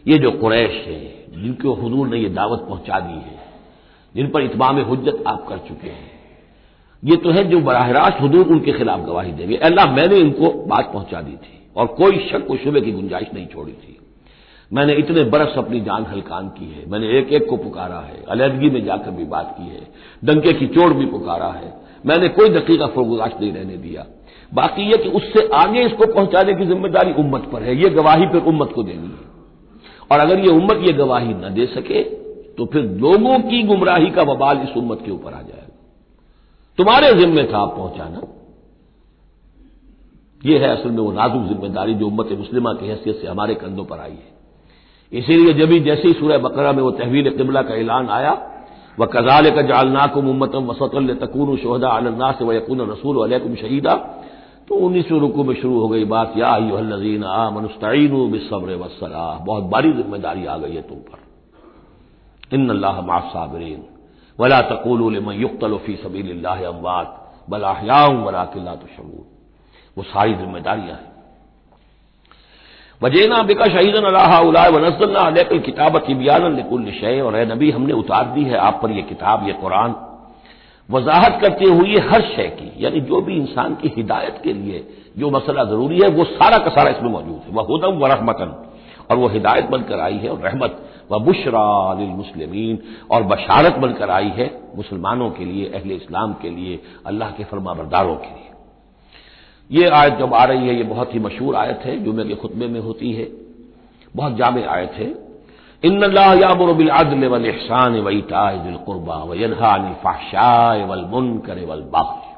ये 0.06 0.18
जो 0.18 0.30
कुरैश 0.30 0.84
है, 0.86 1.00
जिनको 1.32 1.74
हजूर 1.74 2.08
ने 2.08 2.18
यह 2.18 2.34
दावत 2.34 2.66
पहुँचा 2.68 3.00
दी 3.00 3.14
है, 3.14 3.38
जिन 4.14 4.28
पर 4.28 4.42
इतमाम 4.42 4.78
हजत 4.92 5.22
आप 5.26 5.46
कर 5.48 5.58
चुके 5.68 5.88
हैं। 5.88 6.19
ये 7.02 7.16
तो 7.16 7.30
है 7.30 7.44
जो 7.44 7.60
बराह 7.60 7.90
रास्त 7.90 8.16
हजूर 8.20 8.46
उनके 8.48 8.72
खिलाफ 8.72 9.00
गवाही 9.00 9.32
देंगे। 9.32 9.56
अल्लाह, 9.58 9.94
मैंने 9.94 10.16
इनको 10.18 10.50
बात 10.66 10.90
पहुँचा 10.92 11.20
दी 11.20 11.32
थी 11.34 11.58
और 11.76 11.86
कोई 11.94 12.18
शक 12.30 12.50
व 12.50 12.56
शुबे 12.56 12.80
की 12.80 12.92
गुंजाइश 12.92 13.28
नहीं 13.34 13.46
छोड़ी 13.46 13.72
थी। 13.74 13.96
मैंने 14.70 14.94
इतने 14.94 15.22
बरस 15.26 15.54
अपनी 15.58 15.80
जान 15.80 16.04
हलकान 16.06 16.48
की 16.48 16.66
है। 16.66 16.84
मैंने 16.90 17.06
एक 17.18 17.32
एक 17.32 17.46
को 17.48 17.56
पुकारा 17.56 18.00
है। 18.00 18.22
अलहदगी 18.28 18.70
में 18.70 18.84
जाकर 18.84 19.10
भी 19.10 19.24
बात 19.26 19.54
की 19.58 19.68
है। 19.68 19.80
डंके 20.22 20.52
की 20.52 20.66
चोट 20.68 20.92
भी 20.92 21.06
पुकारा 21.06 21.48
है। 21.52 21.72
मैंने 22.04 22.28
कोई 22.30 22.48
दकीका 22.50 22.86
फरगुजाश 22.88 23.32
नहीं 23.40 23.52
रहने 23.52 23.76
दिया। 23.78 24.04
बाकी 24.52 24.82
यह 24.82 25.02
कि 25.02 25.08
उससे 25.10 25.48
आगे 25.54 25.82
इसको 25.82 26.06
पहुँचाने 26.14 26.54
की 26.54 26.66
ज़िम्मेदारी 26.66 27.12
उम्मत 27.18 27.48
पर 27.52 27.62
है। 27.62 27.76
यह 27.76 27.94
गवाही 27.94 28.26
फिर 28.26 28.42
उम्मत 28.44 28.72
को 28.74 28.82
देनी 28.82 29.08
है। 29.08 29.28
और 30.10 30.18
अगर 30.18 30.38
यह 30.38 30.52
उम्मत 30.52 30.78
यह 30.82 30.96
गवाही 30.96 31.34
न 31.34 31.54
दे 31.54 31.66
सके 31.68 32.02
तो 32.52 32.64
फिर 32.66 32.82
लोगों 33.00 33.38
की 33.40 33.62
गुमराही 33.64 34.10
का 34.10 34.24
बवाल 34.24 34.58
इस 34.60 34.76
उम्मत 34.76 35.02
के 35.04 35.10
ऊपर 35.10 35.32
आ 35.32 35.40
जाएगा। 35.40 35.59
तुम्हारे 36.80 37.12
जिम्मे 37.14 37.42
था 37.44 37.58
आप 37.58 37.74
पहुंचाना। 37.76 38.20
यह 40.40 40.60
है 40.60 40.68
असल 40.70 40.90
में 40.90 40.98
वो 40.98 41.10
नाजुक 41.12 41.42
ज़िम्मेदारी 41.48 41.94
जो 41.94 42.06
उम्मत 42.06 42.28
मुस्लिमा 42.38 42.72
की 42.74 42.86
हैसियत 42.86 43.16
से 43.16 43.26
हमारे 43.26 43.54
कंधों 43.56 43.84
पर 43.84 43.98
आई 44.00 44.12
है। 44.12 44.28
इसीलिए 45.12 45.52
जब 45.54 45.72
ही 45.72 45.80
जैसे 45.80 46.12
सूर्य 46.14 46.38
बकरा 46.38 46.72
में 46.72 46.82
वो 46.82 46.90
तहवील 46.96 47.30
किबला 47.30 47.62
का 47.62 47.74
ऐलान 47.76 48.08
आया 48.10 48.32
वह 48.98 49.06
कजाल 49.06 49.50
का 49.50 49.62
जालना 49.64 50.06
को 50.06 50.22
मुम्मतम 50.22 50.66
वसतल 50.66 51.14
तकून 51.16 51.56
शहदा 51.58 51.88
अलन्ना 51.90 52.32
से 52.32 52.44
वयकून 52.44 52.80
रसूल 52.90 53.22
अलैकुम 53.24 53.54
शहीदा। 53.56 53.94
तो 54.68 54.74
उन्नीसवें 54.78 55.20
रुकू 55.20 55.44
में 55.44 55.54
शुरू 55.54 55.80
हो 55.80 55.88
गई 55.88 56.04
बात, 56.06 56.34
या 56.36 56.56
नजीन 56.86 57.24
आ 57.24 57.50
मनुस्तीन 57.50 58.30
बिसब्र 58.32 58.76
वसलाह 58.78 59.44
बहुत 59.44 59.64
बड़ी 59.70 59.92
ज़िम्मेदारी 59.92 60.46
आ 60.46 60.56
गई 60.58 60.74
है 60.74 60.82
तुम 60.82 60.98
पर। 61.06 61.18
इन 62.54 62.68
अल्लाह 62.70 63.00
मासाबरीन 63.06 63.82
वला 64.40 64.60
तकूल 64.70 65.16
युक्तलफ़ी 65.36 65.94
सबील 65.96 66.44
अमवात 66.44 67.16
बलाहयाम 67.50 68.22
वला 68.24 68.44
किल्ला 68.52 68.74
तो 68.74 68.86
शबूर 68.96 69.24
वो 69.96 70.02
सारी 70.04 70.34
जिम्मेदारियाँ 70.34 70.96
हैं। 70.96 71.08
वजेना 73.00 73.42
बिका 73.42 73.66
शहीदन 73.66 74.04
अल्लाह 74.04 74.68
वनसल्ला 74.70 75.20
अलकल 75.22 75.58
किताबत 75.60 76.10
बियान 76.12 76.52
निकुल 76.54 76.90
शय, 76.92 77.20
और 77.20 77.36
नबी 77.46 77.70
हमने 77.70 77.92
उतार 77.94 78.24
दी 78.34 78.44
है 78.44 78.56
आप 78.58 78.80
पर 78.82 78.90
यह 78.90 79.02
किताब 79.04 79.46
यह 79.48 79.54
कुरान। 79.60 79.94
वजाहत 80.88 81.38
करते 81.40 81.64
हुए 81.66 81.98
हर 82.08 82.22
शय 82.26 82.48
की, 82.50 82.72
यानी 82.78 83.00
जो 83.00 83.20
भी 83.20 83.36
इंसान 83.36 83.74
की 83.74 83.92
हिदायत 83.96 84.40
के 84.44 84.52
लिए 84.52 84.86
जो 85.18 85.30
मसला 85.30 85.64
ज़रूरी 85.64 85.98
है, 85.98 86.08
वो 86.08 86.24
सारा 86.26 86.58
का 86.58 86.70
सारा 86.70 86.90
इसमें 86.90 87.10
मौजूद 87.10 87.40
है। 87.46 87.52
वह 87.52 87.64
हुदम 87.64 87.98
व 87.98 88.06
रहमतन, 88.06 88.54
और 89.10 89.16
वह 89.16 89.32
हिदायत 89.32 89.70
बनकर 89.70 90.00
आई 90.00 90.16
है, 90.16 90.28
और 90.28 90.38
रहमत 90.40 90.72
व 91.12 91.18
बुशरा 91.18 91.60
और 93.10 93.22
बशारत 93.22 93.72
बनकर 93.72 94.10
आई 94.10 94.28
है 94.28 94.60
मुसलमानों 94.76 95.30
के 95.30 95.44
लिए, 95.44 95.66
अहले 95.66 95.94
इस्लाम 95.94 96.32
के 96.32 96.50
लिए, 96.50 96.82
अल्लाह 97.06 97.30
के 97.30 97.44
फरमा 97.44 97.74
बरदारों 97.74 98.16
के 98.16 98.26
लिए। 98.26 98.50
ये 99.70 99.88
आयत 99.88 100.14
जब 100.14 100.34
आ 100.34 100.44
रही 100.44 100.68
है, 100.68 100.76
ये 100.76 100.82
बहुत 100.82 101.14
ही 101.14 101.18
मशहूर 101.18 101.56
आयत 101.56 101.80
है, 101.84 102.04
जुमे 102.04 102.24
के 102.24 102.34
खुतबे 102.34 102.66
में 102.66 102.80
होती 102.80 103.12
है। 103.12 103.28
बहुत 104.16 104.36
जाम 104.36 104.58
आयत 104.58 104.92
है। 104.92 105.30
इन 105.84 106.02
याबरबिलदल 106.42 107.26
वल 107.26 107.46
एहसान 107.46 108.00
वईताबिलकुरबा 108.00 109.16
वनहानी 109.16 109.94
फ़ाशाय 109.94 110.84
वल 110.84 111.04
मुनकर 111.04 111.64
वल 111.64 111.80
बाग। 111.80 112.30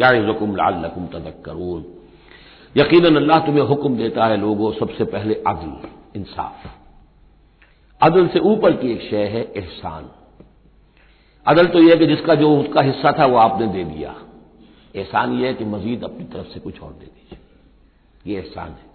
याकुम 0.00 0.56
लालकुम 0.56 1.06
तदक 1.06 1.84
यकीन 2.76 3.16
अल्लाह 3.16 3.38
तुम्हें 3.38 3.64
हुक्म 3.64 3.96
देता 3.96 4.26
है 4.26 4.36
लोगों, 4.36 4.72
सबसे 4.72 5.04
पहले 5.04 5.34
अदल, 5.34 5.88
इंसाफ। 6.16 6.77
अदल 8.02 8.28
से 8.28 8.38
ऊपर 8.38 8.72
की 8.72 8.92
एक 8.92 9.00
शय 9.00 9.24
है 9.24 9.42
एहसान। 9.56 10.10
अदल 11.46 11.66
तो 11.66 11.78
यह 11.78 11.90
है 11.90 11.96
कि 11.96 12.06
जिसका 12.06 12.34
जो 12.34 12.58
उसका 12.58 12.82
हिस्सा 12.82 13.12
था 13.18 13.26
वो 13.26 13.36
आपने 13.36 13.66
दे 13.66 13.84
दिया। 13.84 14.14
एहसान 14.96 15.32
यह 15.32 15.46
है 15.46 15.54
कि 15.54 15.64
मजीद 15.64 16.04
अपनी 16.04 16.24
तरफ़ 16.24 16.46
से 16.46 16.60
कुछ 16.60 16.80
और 16.82 16.92
दे 16.92 17.06
दीजिए। 17.06 17.38
ये 18.32 18.40
एहसान 18.40 18.68
है। 18.68 18.86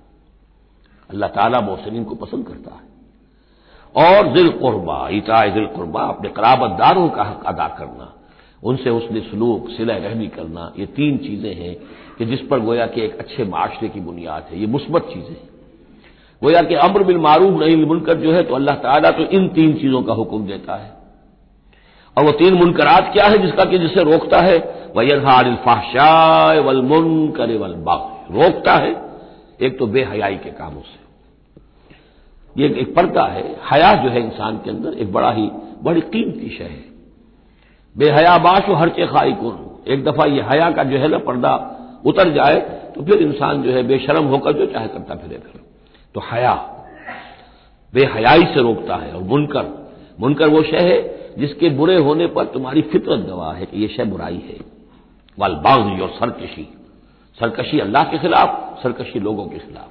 अल्लाह 1.09 1.29
ताला 1.29 1.61
मोहसिन 1.61 2.03
को 2.03 2.15
पसंद 2.15 2.47
करता 2.47 2.75
है। 2.75 2.93
और 3.95 4.27
दिल 4.27 4.49
कुर्बा 4.49 5.09
इता 5.09 5.49
दिल 5.53 5.65
कुर्बा, 5.65 6.01
अपने 6.01 6.29
कराबतदारों 6.29 7.09
का 7.09 7.23
हक 7.23 7.43
अदा 7.45 7.67
करना, 7.67 8.13
उनसे 8.63 8.89
उसने 8.89 9.21
सलूक 9.21 9.69
सिला 9.69 9.95
रहमी 9.97 10.27
करना, 10.27 10.73
ये 10.79 10.85
तीन 10.85 11.17
चीज़ें 11.17 11.55
हैं 11.55 11.75
कि 12.17 12.25
जिस 12.25 12.41
पर 12.41 12.59
गोया 12.59 12.87
कि 12.87 13.01
एक 13.01 13.17
अच्छे 13.17 13.43
माशरे 13.43 13.89
की 13.89 13.99
बुनियाद 13.99 14.47
है, 14.51 14.59
ये 14.59 14.67
मुस्बत 14.67 15.01
चीज़ें 15.03 15.29
हैं। 15.29 15.52
गोया 16.43 16.61
कि 16.61 16.75
अम्र 16.75 17.03
बिल 17.03 17.17
मारूफ 17.19 17.59
नहीं 17.59 17.75
मुनकर 17.85 18.17
जो 18.17 18.31
है 18.31 18.43
तो 18.43 18.55
अल्लाह 18.55 18.75
ताला 18.77 19.11
तो 19.11 19.23
इन 19.31 19.47
तीन 19.49 19.73
चीज़ों 19.73 20.01
का 20.03 20.13
हुक्म 20.13 20.45
देता 20.47 20.75
है। 20.75 20.91
और 22.17 22.23
वो 22.23 22.31
तीन 22.31 22.53
मुनकरात 22.53 23.09
क्या 23.13 23.25
है 23.25 23.37
जिसका 23.37 23.65
कि 23.65 23.77
जिसे 23.77 24.03
रोकता 24.03 24.41
है? 24.41 24.57
वयनहारिलफाशाय 24.97 26.59
वल 26.59 26.81
मुनकर 26.83 27.57
वल 27.57 27.73
बाग। 27.85 28.33
रोकता 28.33 28.73
है, 28.75 28.91
एक 29.61 29.77
तो 29.79 29.87
बेहयाई 29.87 30.35
के 30.35 30.49
कामों 30.51 30.81
से। 30.81 31.01
ये 32.55 32.67
एक 32.81 32.93
पर्दा 32.95 33.23
है, 33.27 33.43
हया 33.71 33.93
जो 33.95 34.09
है 34.09 34.21
इंसान 34.21 34.57
के 34.57 34.69
अंदर, 34.69 34.93
एक 34.93 35.11
बड़ा 35.13 35.31
ही, 35.31 35.49
बड़ी 35.83 36.01
कीमती 36.01 36.49
शय 36.49 36.63
है। 36.63 36.83
बेहयाबाश 37.95 38.69
हर 38.71 38.89
चे 38.89 39.07
खाई 39.07 39.31
कौन 39.33 39.57
एक 39.87 40.03
दफ़ा 40.03 40.25
ये 40.25 40.41
हया 40.41 40.69
का 40.71 40.83
जो 40.83 40.97
है 40.97 41.07
ना 41.07 41.17
पर्दा 41.23 41.53
उतर 42.05 42.29
जाए 42.33 42.59
तो 42.95 43.03
फिर 43.03 43.21
इंसान 43.21 43.61
जो 43.63 43.71
है 43.71 43.83
बेशरम 43.83 44.25
होकर 44.25 44.53
जो 44.53 44.65
चाहे 44.65 44.87
करता 44.87 45.15
फिरे 45.15 45.37
फिर। 45.37 45.61
तो 46.15 46.21
हया। 46.31 46.53
बेहयाई 47.93 48.45
से 48.45 48.61
रोकता 48.61 48.95
है 48.95 49.11
और 49.13 49.23
मुनकर। 49.23 49.65
मुनकर 50.19 50.49
वो 50.49 50.61
शय 50.63 50.79
है 50.79 51.01
जिसके 51.37 51.69
बुरे 51.69 51.97
होने 51.97 52.27
पर 52.27 52.45
तुम्हारी 52.45 52.81
फितरत 52.81 53.25
गवाह 53.27 53.53
है 53.53 53.65
कि 53.65 53.81
यह 53.81 53.95
शय 53.97 54.05
बुराई 54.05 54.41
है। 54.49 54.57
वाल 55.37 55.53
बागी 55.55 56.01
और 56.01 56.09
सरकशी। 56.09 56.67
सरकशी 57.37 57.79
अल्लाह 57.79 58.03
के 58.03 58.17
खिलाफ, 58.17 58.81
सरकशी 58.83 59.19
लोगों 59.19 59.45
के 59.45 59.57
खिलाफ। 59.57 59.89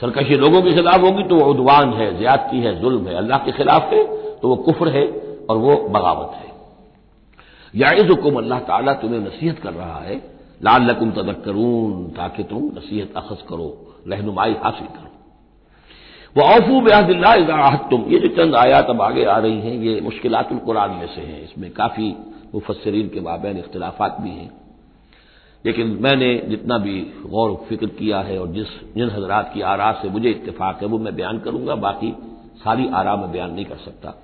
सरकशी 0.00 0.36
लोगों 0.36 0.62
के 0.62 0.72
खिलाफ 0.72 1.00
होगी 1.00 1.22
तो 1.22 1.36
वह 1.36 1.46
उदवान 1.46 1.92
है, 1.92 2.18
ज्यादती 2.18 2.60
है, 2.60 2.80
जुल्म 2.80 3.06
है। 3.08 3.14
अल्लाह 3.14 3.38
के 3.38 3.52
खिलाफ 3.52 3.92
है 3.92 4.04
तो 4.36 4.48
वह 4.48 4.56
कुफर 4.56 4.88
है 4.88 5.06
और 5.50 5.56
वह 5.56 5.88
बगावत 5.88 6.34
है। 6.34 6.48
याइज 7.74 8.10
हुकुम 8.10 8.36
अल्लाह 8.36 8.58
ताला 8.60 8.92
तुम्हें 8.94 9.20
नसीहत 9.20 9.58
कर 9.58 9.72
रहा 9.72 10.00
है। 10.00 10.16
लाल 10.62 10.90
लकुम 10.90 11.10
तदक 11.10 11.42
करून 11.44 12.08
ताकि 12.08 12.42
तुम 12.42 12.64
नसीहत 12.76 13.16
अखज 13.16 13.42
करो, 13.42 13.68
रहनुमाई 14.08 14.56
हासिल 14.64 14.86
करो। 14.86 15.09
वह 16.36 16.44
औफू 16.46 16.80
बेहदिल्लाहत 16.80 17.90
ये 18.08 18.18
जो 18.18 18.28
चंद 18.28 18.54
आयात 18.56 18.90
अब 18.90 19.00
आगे 19.02 19.24
आ 19.24 19.36
रही 19.38 19.60
हैं, 19.60 19.74
ये 19.74 20.00
मुश्किल 20.00 20.34
कुरान 20.42 20.90
में 20.90 21.06
से 21.06 21.20
हैं। 21.20 21.42
इसमें 21.44 21.70
काफ़ी 21.70 22.14
मुफसरीन 22.54 23.08
के 23.08 23.20
माबेन 23.20 23.58
इख्तलाफात 23.58 24.16
भी 24.20 24.30
हैं। 24.30 24.50
लेकिन 25.64 25.86
मैंने 26.00 26.34
जितना 26.48 26.78
भी 26.78 27.00
गौर 27.26 27.54
फ़िक्र 27.68 27.86
किया 27.88 28.20
है 28.20 28.38
और 28.38 28.48
जिस 28.48 28.68
जिन 28.94 29.10
हजरात 29.10 29.50
की 29.54 29.60
आरा 29.62 29.90
से 29.92 30.08
मुझे 30.08 30.30
इतफाक 30.30 30.82
है, 30.82 30.88
वो 30.88 30.98
मैं 30.98 31.14
बयान 31.16 31.38
करूँगा, 31.38 31.74
बाकी 31.76 32.14
सारी 32.56 32.88
आरा 32.94 33.16
में 33.16 33.30
बयान 33.32 33.50
नहीं 33.50 33.64
कर 33.64 33.76
सकता। 33.76 34.14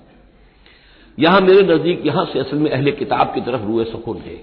यहाँ 1.19 1.41
मेरे 1.41 1.63
नज़दीक, 1.65 2.07
यहाँ 2.07 2.25
से 2.25 2.39
असल 2.39 2.57
में 2.57 2.71
अहले 2.71 2.93
किताब 2.93 3.33
की 3.35 3.41
तरफ़ 3.41 3.63
रुए 3.63 3.85
सुकून 3.85 4.17
है। 4.17 4.37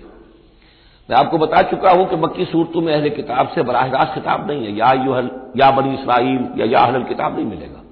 मैं 1.10 1.17
आपको 1.17 1.38
बता 1.38 1.62
चुका 1.62 1.91
हूँ 1.91 2.10
कि 2.10 2.15
मक्की 2.15 2.46
सूरतों 2.46 2.82
में 2.82 2.93
अहले 2.93 3.10
किताब 3.10 3.48
से 3.48 3.63
बराह 3.63 3.88
रास्त 3.88 4.13
किताब 4.13 4.48
नहीं 4.51 4.65
है। 4.65 4.75
या 4.77 4.91
यूहल 5.05 5.29
या 5.57 5.72
बनी 5.72 5.93
इसराइल 5.93 6.50
या 6.57 6.65
या 6.65 6.79
हल 6.79 7.03
किताब 7.03 7.36
नहीं 7.36 7.45
मिलेगा। 7.45 7.83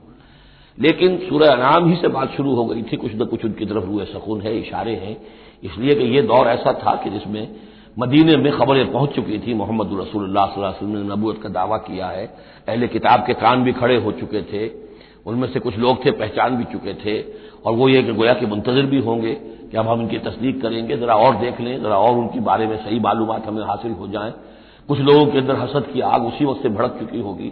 लेकिन 0.80 1.18
सूर्य 1.18 1.46
अनाम 1.46 1.90
ही 1.90 1.96
से 1.96 2.08
बात 2.08 2.32
शुरू 2.32 2.56
हो 2.56 2.66
गई 2.66 2.84
थी, 2.84 2.98
कुछ 2.98 3.12
न 3.16 3.26
कुछ 3.26 3.46
उनकी 3.46 3.66
तरफ़ 3.66 3.86
रुए 3.86 4.06
सकून 4.06 4.42
है, 4.42 4.60
इशारे 4.60 4.96
हैं। 4.96 5.18
इसलिए 5.64 5.96
कि 5.96 6.04
यह 6.04 6.22
दौर 6.22 6.48
ऐसा 6.48 6.74
था 6.74 6.96
कि 6.96 7.10
जिसमें 7.10 7.56
मदीने 8.00 8.38
में 8.38 8.58
खबरें 8.58 8.92
पहुँच 8.92 9.10
चुकी 9.10 9.40
थी। 9.40 9.54
मोहम्मद 9.54 10.02
रसूलुल्लाह 10.02 10.86
ने 10.86 11.16
नबूत 11.16 11.44
का 11.44 11.50
दावा 11.50 11.78
किया 11.78 12.08
है। 12.08 12.28
अहले 12.68 12.88
किताब 12.88 13.20
के 13.28 13.34
कान 13.34 13.64
भी 13.64 13.72
खड़े 13.72 13.96
हो 13.96 14.12
चुके 14.12 14.42
थे। 14.42 14.72
उनमें 15.26 15.48
से 15.48 15.60
कुछ 15.60 15.78
लोग 15.78 16.06
थे, 16.06 16.12
पहचान 16.12 16.58
भी 16.58 16.64
चुके 16.64 16.94
थे। 16.94 17.24
और 17.66 17.74
वो 17.74 17.90
ये 17.90 18.04
कि 18.04 18.14
गोया 18.14 18.34
के 18.34 18.46
मुंतजर 18.46 18.86
भी 18.86 19.00
होंगे 19.00 19.34
कि 19.34 19.78
अब 19.78 19.88
हम 19.88 20.02
इनकी 20.02 20.18
तस्दीक 20.18 20.62
करेंगे। 20.62 20.98
जरा 20.98 21.16
और 21.16 21.36
देख 21.36 21.62
लें, 21.62 21.84
जरा 21.84 21.98
और 21.98 22.18
उनके 22.18 22.40
बारे 22.40 22.68
में 22.68 22.78
सही 22.78 23.00
मालूम 23.00 23.32
हमें 23.32 23.64
हासिल 23.64 23.92
हो 23.92 24.08
जाए। 24.08 24.34
कुछ 24.92 25.00
लोगों 25.02 25.26
के 25.26 25.38
अंदर 25.38 25.56
हसद 25.58 25.86
की 25.94 26.02
आग 26.04 26.26
उसी 26.26 26.46
वक्त 26.46 26.64
से 26.64 26.70
भड़क 26.72 26.96
चुकी 27.00 27.20
होगी। 27.22 27.52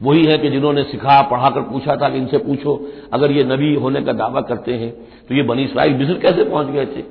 वही 0.00 0.24
है 0.24 0.36
कि 0.38 0.48
जिन्होंने 0.50 0.82
सिखा, 0.84 1.20
पढ़ाकर 1.22 1.60
पूछा 1.62 1.96
था 1.96 2.08
कि 2.08 2.18
इनसे 2.18 2.38
पूछो, 2.40 2.72
अगर 3.12 3.30
ये 3.30 3.44
नबी 3.46 3.74
होने 3.76 4.02
का 4.02 4.12
दावा 4.14 4.40
करते 4.42 4.74
हैं 4.74 4.90
तो 5.28 5.34
ये 5.34 5.42
बनी 5.44 5.64
इसराइल 5.64 5.94
मिस्र 5.94 6.18
कैसे 6.18 6.44
पहुँच 6.44 6.66
गए 6.68 6.86
थे? 6.86 7.04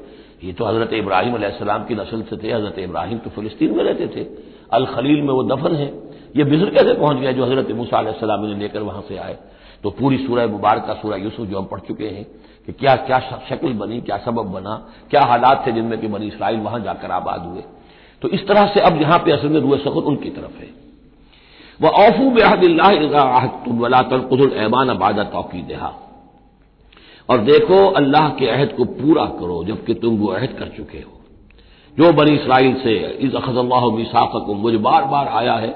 ये 0.43 0.53
तो 0.53 0.65
हज़रत 0.65 0.93
इब्राहिम 0.93 1.35
अलैहिस्सलाम 1.35 1.83
की 1.85 1.95
नस्ल 1.95 2.21
से 2.23 2.37
थे। 2.37 2.51
हज़रत 2.51 2.79
इब्राहिम 2.79 3.17
तो 3.17 3.29
फिलिस्तीन 3.29 3.75
में 3.77 3.83
रहते 3.83 4.07
थे। 4.07 4.27
अल 4.73 4.85
खलील 4.87 5.21
में 5.21 5.33
वो 5.33 5.43
दफन 5.45 5.75
है। 5.75 5.87
ये 6.35 6.43
मिस्र 6.45 6.69
कैसे 6.71 6.93
पहुँच 6.93 7.17
गया 7.17 7.31
जो 7.31 7.45
हज़रत 7.45 7.71
मूसा 7.71 8.01
ने 8.01 8.55
लेकर 8.55 8.81
वहाँ 8.81 9.03
से 9.09 9.17
आए? 9.19 9.37
तो 9.83 9.89
पूरी 9.91 10.17
सूरह 10.17 10.47
मुबारक 10.49 10.85
का 10.87 10.93
सूरह 10.93 11.17
यूसुफ 11.17 11.47
जो 11.47 11.59
हम 11.59 11.65
पढ़ 11.65 11.79
चुके 11.79 12.07
हैं 12.07 12.25
कि 12.67 12.71
क्या 12.73 12.95
क्या 12.97 13.19
शक्ल 13.49 13.73
बनी, 13.75 14.01
क्या 14.01 14.17
सबब 14.17 14.51
बना, 14.51 14.75
क्या 15.09 15.21
हालात 15.23 15.63
थे 15.67 15.71
जिनमें 15.71 15.99
कि 16.01 16.07
बनी 16.07 16.27
इसराइल 16.27 16.59
वहाँ 16.59 16.79
जाकर 16.79 17.11
आबाद 17.13 17.45
हुए। 17.45 17.63
तो 18.21 18.29
इस 18.29 18.47
तरह 18.47 18.67
से 18.67 18.79
अब 18.81 19.01
यहाँ 19.01 19.17
पर 19.19 19.31
असल 19.31 19.49
में 19.49 19.59
रुए 19.61 19.77
सकुत 19.77 20.05
उनकी 20.05 20.29
तरफ़ 20.29 20.59
है। 20.59 20.69
वह 21.79 21.89
औफू 21.99 22.29
बेहदिल्ला 22.31 24.01
तलकुल 24.01 24.53
आबादा 24.89 25.23
तोकी 25.25 25.61
देहा 25.63 25.93
और 27.29 27.37
देखो, 27.41 27.85
अल्लाह 27.87 28.29
के 28.29 28.47
अहद 28.47 28.73
को 28.77 28.83
पूरा 28.85 29.25
करो, 29.39 29.63
जबकि 29.63 29.93
तुम 29.93 30.17
वो 30.17 30.27
अहद 30.29 30.55
कर 30.59 30.67
चुके 30.67 30.97
हो। 30.97 31.11
जो 31.95 32.11
बनी 32.13 32.35
इसराइल 32.35 32.73
से 32.83 32.93
इस 33.19 33.35
अखजल्ला 33.35 33.79
मिसाफकुम 33.89 34.57
मुझे 34.57 34.77
बार 34.79 35.05
बार 35.05 35.27
आया 35.27 35.53
है, 35.55 35.69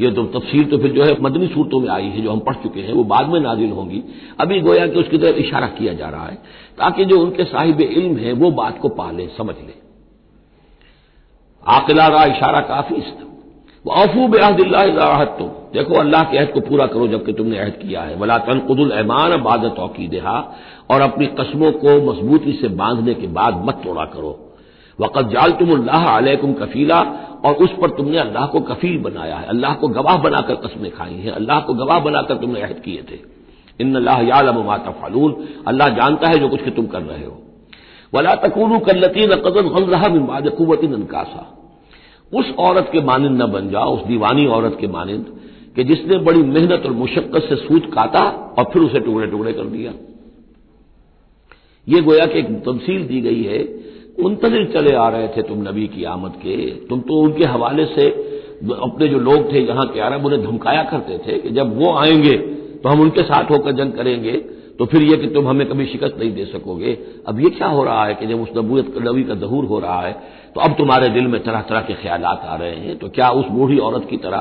ये 0.00 0.10
तो 0.10 0.24
तफसीर 0.30 0.64
तो 0.64 0.78
फिर 0.78 0.92
जो 0.92 1.04
है 1.04 1.16
मदनी 1.22 1.46
सूरतों 1.46 1.80
में 1.80 1.88
आई 1.88 2.06
है, 2.06 2.20
जो 2.20 2.30
हम 2.32 2.38
पढ़ 2.40 2.54
चुके 2.54 2.80
हैं, 2.80 2.92
वो 2.92 3.04
बाद 3.06 3.28
में 3.28 3.40
नाजिल 3.40 3.70
होंगी। 3.70 4.02
अभी 4.40 4.60
गोया 4.60 4.86
कि 4.86 4.98
उसकी 5.00 5.18
तरफ़ 5.18 5.36
इशारा 5.36 5.66
किया 5.78 5.92
जा 5.94 6.08
रहा 6.08 6.26
है, 6.26 6.34
ताकि 6.78 7.04
जो 7.04 7.20
उनके 7.20 7.44
साहिब 7.46 7.80
इल्म 7.80 8.16
है, 8.16 8.32
वो 8.34 8.50
बात 8.52 8.78
को 8.78 8.88
पा 8.90 9.10
ले 9.10 9.26
समझ 9.36 9.54
ले। 9.56 9.77
आकिला 11.66 12.06
रहा 12.06 12.24
इशारा 12.24 12.60
काफ़ी 12.60 13.02
वो 13.86 13.92
अफू 13.92 14.28
बेहदिल्लाहत 14.28 15.36
तुम 15.38 15.48
देखो, 15.74 15.94
अल्लाह 15.94 16.24
के 16.24 16.38
अहद 16.38 16.48
को 16.48 16.60
पूरा 16.60 16.86
करो 16.86 17.08
जबकि 17.08 17.32
तुमने 17.32 17.58
अहद 17.58 17.72
किया 17.72 18.00
है। 18.02 18.16
वला 18.16 18.38
तन 18.38 18.52
तनकुदुल 18.52 18.92
ऐमान 18.92 19.42
बाद 19.42 19.64
तोकीदहा। 19.64 20.54
और 20.90 21.00
अपनी 21.00 21.26
कस्मों 21.26 21.72
को 21.72 22.12
मजबूती 22.12 22.52
से 22.52 22.68
बांधने 22.68 23.14
के 23.14 23.26
बाद 23.26 23.62
मत 23.64 23.74
तोड़ा 23.74 24.04
करो। 24.04 24.54
वक़त 25.00 25.28
जाल 25.28 25.52
तुम 25.52 25.70
अल्लाह 25.70 26.16
अलैकुम 26.16 26.52
कफीला। 26.52 27.00
और 27.44 27.54
उस 27.54 27.70
पर 27.70 27.90
तुमने 27.90 28.18
अल्लाह 28.18 28.46
को 28.46 28.60
कफील 28.60 28.98
बनाया 28.98 29.36
है। 29.36 29.46
अल्लाह 29.46 29.74
को 29.74 29.88
गवाह 29.88 30.16
बनाकर 30.16 30.54
कस्में 30.54 30.90
खाई 30.90 31.14
हैं। 31.14 31.32
अल्लाह 31.32 31.60
को 31.60 31.74
गवाह 31.74 31.98
बनाकर 31.98 32.34
तुमने 32.34 32.60
अहद 32.60 32.80
किए 32.84 33.02
थे। 33.02 33.18
इन 33.80 33.94
अल्लाह 33.94 34.20
यालमा 34.20 34.76
तफालून 34.76 35.48
अल्लाह 35.66 35.88
जानता 35.88 36.28
है 36.28 36.38
जो 36.38 36.48
कुछ 36.48 36.64
कि 36.64 36.70
तुम 36.70 36.86
कर 36.86 37.02
रहे 37.02 37.24
हो। 37.24 37.42
वला 38.14 38.34
तकून 38.34 38.78
कल्लती 38.78 39.26
नकदन 39.26 39.68
गम 39.68 39.90
रहा 39.90 40.08
ननकासा 40.08 41.54
उस 42.32 42.52
औरत 42.58 42.88
के 42.92 43.00
मानंद 43.00 43.42
न 43.42 43.46
बन 43.46 43.68
जाओ, 43.70 43.96
उस 43.96 44.04
दीवानी 44.04 44.46
औरत 44.46 44.76
के 44.80 44.86
मानंद, 44.86 45.26
कि 45.76 45.84
जिसने 45.84 46.18
बड़ी 46.18 46.42
मेहनत 46.42 46.82
और 46.86 46.92
मुशक्कत 46.92 47.42
से 47.42 47.56
सूत 47.56 47.86
काटा 47.94 48.54
और 48.58 48.64
फिर 48.64 48.82
उसे 48.82 49.00
टुकड़े 49.00 49.26
टुकड़े 49.26 49.52
कर 49.52 49.64
दिया। 49.64 49.92
ये 51.88 52.00
गोया 52.00 52.26
कि 52.26 52.38
एक 52.38 52.48
तमसील 52.64 53.06
दी 53.06 53.20
गई 53.20 53.42
है, 53.42 53.62
मुंतजिर 54.22 54.64
चले 54.72 54.94
आ 54.94 55.08
रहे 55.08 55.28
थे 55.28 55.42
तुम 55.42 55.68
नबी 55.68 55.86
की 55.86 56.04
आमद 56.04 56.30
के। 56.30 56.56
तुम 56.88 57.00
तो 57.00 57.20
उनके 57.20 57.44
हवाले 57.44 57.86
से 57.86 58.08
अपने 58.82 59.08
जो 59.08 59.18
लोग 59.18 59.52
थे 59.52 59.60
यहाँ 59.60 59.86
के 59.86 60.00
अरब, 60.00 60.24
उन्हें 60.26 60.42
धमकाया 60.42 60.82
करते 60.82 61.18
थे 61.18 61.38
कि 61.38 61.50
जब 61.50 61.78
वो 61.78 61.92
आएँगे 61.94 62.36
तो 62.78 62.88
हम 62.88 63.00
उनके 63.00 63.22
साथ 63.22 63.50
होकर 63.50 63.72
जंग 63.72 63.92
करेंगे। 63.92 64.57
तो 64.78 64.86
फिर 64.86 65.02
यह 65.02 65.16
कि 65.16 65.26
तुम 65.26 65.48
हमें 65.48 65.66
कभी 65.68 65.86
शिकस्त 65.86 66.16
नहीं 66.18 66.32
दे 66.32 66.44
सकोगे। 66.46 66.92
अब 67.28 67.40
ये 67.40 67.50
क्या 67.50 67.68
हो 67.68 67.84
रहा 67.84 68.04
है 68.04 68.14
कि 68.14 68.26
जब 68.26 68.42
उस 68.42 68.48
नबूत 68.56 68.94
नबी 69.02 69.24
का 69.24 69.34
जहूर 69.36 69.64
हो 69.64 69.78
रहा 69.80 70.00
है 70.00 70.12
तो 70.54 70.60
अब 70.60 70.74
तुम्हारे 70.74 71.08
दिल 71.08 71.26
में 71.26 71.42
तरह 71.42 71.60
तरह 71.62 71.80
के 71.80 71.94
ख्याल 71.94 72.24
आ 72.24 72.54
रहे 72.54 72.76
हैं। 72.76 72.96
तो 72.98 73.08
क्या 73.08 73.28
उस 73.30 73.46
बूढ़ी 73.48 73.78
औरत 73.80 74.06
की 74.10 74.16
तरह 74.18 74.40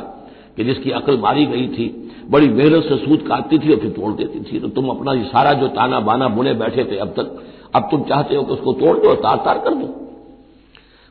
कि 0.58 0.64
जिसकी 0.64 0.92
अकल 0.92 1.18
मारी 1.18 1.46
गई 1.46 1.68
थी, 1.68 1.88
बड़ी 2.30 2.48
मेहनत 2.50 2.84
से 2.84 2.98
सूद 2.98 3.28
काटती 3.28 3.60
थी 3.60 3.74
और 3.74 3.80
फिर 3.80 3.90
तोड़ 3.92 4.12
देती 4.14 4.40
थी? 4.42 4.60
तो 4.60 4.68
तुम 4.70 4.90
अपना 4.90 5.14
सारा 5.26 5.54
जो 5.54 5.68
ताना 5.70 6.00
बाना 6.02 6.28
बुने 6.30 6.54
बैठे 6.54 6.84
थे 6.84 6.98
अब 6.98 7.10
तक, 7.10 7.44
अब 7.76 7.88
तुम 7.92 8.04
चाहते 8.04 8.36
हो 8.36 8.44
कि 8.44 8.54
उसको 8.54 8.74
तोड़ 8.76 8.98
दो 8.98 9.10
और 9.10 9.16
तार 9.18 9.38
तार 9.46 9.60
कर 9.60 9.74
दो? 9.74 9.90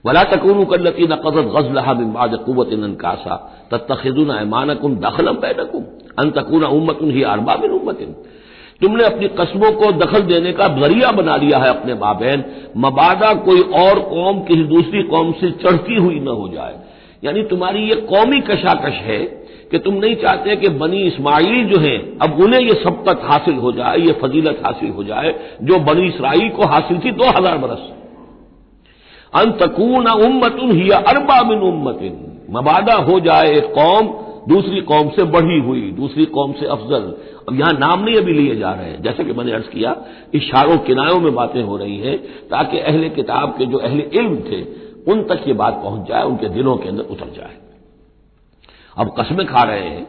वला 0.05 0.23
तकून 0.27 0.65
कल्लती 0.65 1.07
नकदत 1.07 1.53
गजलहा 1.55 1.93
बिबाद 1.95 2.35
कुत 2.47 2.71
कासा 3.01 3.37
तत्खिजुन 3.71 4.31
ऐमानकुम 4.31 4.97
दखलम 4.99 5.37
बैनकुम, 5.37 5.85
अन 6.19 6.31
तकून 6.31 6.65
उम्मतुन 6.65 7.11
ही 7.11 7.23
अरबा 7.25 7.57
बिन 7.57 7.71
उम्मतिन। 7.73 8.15
तुमने 8.81 9.05
अपनी 9.05 9.29
कस्मों 9.37 9.71
को 9.73 9.91
दखल 9.95 10.23
देने 10.25 10.53
का 10.53 10.67
ज़रिया 10.79 11.11
बना 11.13 11.37
लिया 11.37 11.59
है 11.59 11.69
अपने 11.69 11.95
माबेन 11.95 12.45
मबादा 12.77 13.33
कोई 13.45 13.61
और 13.79 14.01
कौम 14.09 14.41
किसी 14.41 14.65
दूसरी 14.67 15.03
कौम 15.05 15.33
से 15.33 15.51
चढ़ती 15.63 15.95
हुई 15.97 16.21
न 16.21 16.37
हो 16.41 16.49
जाए। 16.49 16.75
यानी 17.25 17.43
तुम्हारी 17.45 17.83
ये 17.83 17.95
कौमी 18.07 18.41
कशाकश 18.41 19.01
है 19.03 19.19
कि 19.71 19.79
तुम 19.79 19.95
नहीं 19.95 20.15
चाहते 20.17 20.57
कि 20.57 20.69
बनी 20.77 21.01
इस्माइल 21.03 21.65
जो 21.65 21.81
है, 21.81 21.97
अब 22.23 22.41
उन्हें 22.41 22.61
ये 22.61 22.75
सबकत 22.75 23.21
हासिल 23.25 23.55
हो 23.57 23.73
जाए, 23.73 23.99
ये 23.99 24.13
फजीलत 24.23 24.61
हासिल 24.67 24.91
हो 24.91 25.05
जाए, 25.05 25.35
जो 25.63 25.79
बनी 25.81 26.07
इसराइल 26.09 26.49
को 26.51 26.67
हासिल 26.67 26.99
थी 26.99 27.11
दो 27.13 27.31
हज़ार 27.31 27.59
बरस। 27.59 27.89
अंतकून 29.35 30.07
उम्मतुन 30.09 30.71
ही 30.73 30.91
अरबा 30.93 31.43
बिन 31.43 31.59
उम्मतिन। 31.65 32.15
मबादा 32.51 32.95
हो 33.03 33.19
जाए 33.21 33.51
एक 33.53 33.73
कौम 33.75 34.07
दूसरी 34.49 34.81
कौम 34.81 35.09
से 35.09 35.25
बढ़ी 35.25 35.61
हुई, 35.61 35.81
दूसरी 35.81 36.25
कौम 36.25 36.53
से 36.53 36.67
अफजल। 36.67 37.15
अब 37.49 37.61
यहाँ 37.61 37.73
नाम 37.73 38.05
नहीं 38.05 38.17
अभी 38.17 38.33
लिए 38.33 38.57
जा 38.57 38.73
रहे 38.73 38.85
हैं। 38.85 39.03
जैसे 39.03 39.25
कि 39.25 39.33
मैंने 39.33 39.53
अर्ज़ 39.53 39.67
किया, 39.67 39.97
इशारों 40.35 40.79
किनायों 40.79 41.21
में 41.21 41.35
बातें 41.35 41.63
हो 41.63 41.77
रही 41.77 41.99
हैं, 41.99 42.19
ताकि 42.49 42.79
अहले 42.79 43.09
किताब 43.09 43.55
के 43.59 43.67
जो 43.67 43.79
अहले 43.79 44.03
इल्म 44.03 44.37
थे, 44.37 44.87
उन 45.13 45.23
तक 45.23 45.45
ये 45.47 45.53
बात 45.53 45.75
पहुँच 45.75 46.09
जाए, 46.09 46.23
उनके 46.23 46.49
दिलों 46.49 46.77
के 46.77 46.89
अंदर 46.89 47.03
उतर 47.03 47.33
जाए। 47.37 47.57
अब 48.99 49.15
कस्में 49.21 49.47
खा 49.47 49.63
रहे 49.63 49.89
हैं 49.89 50.07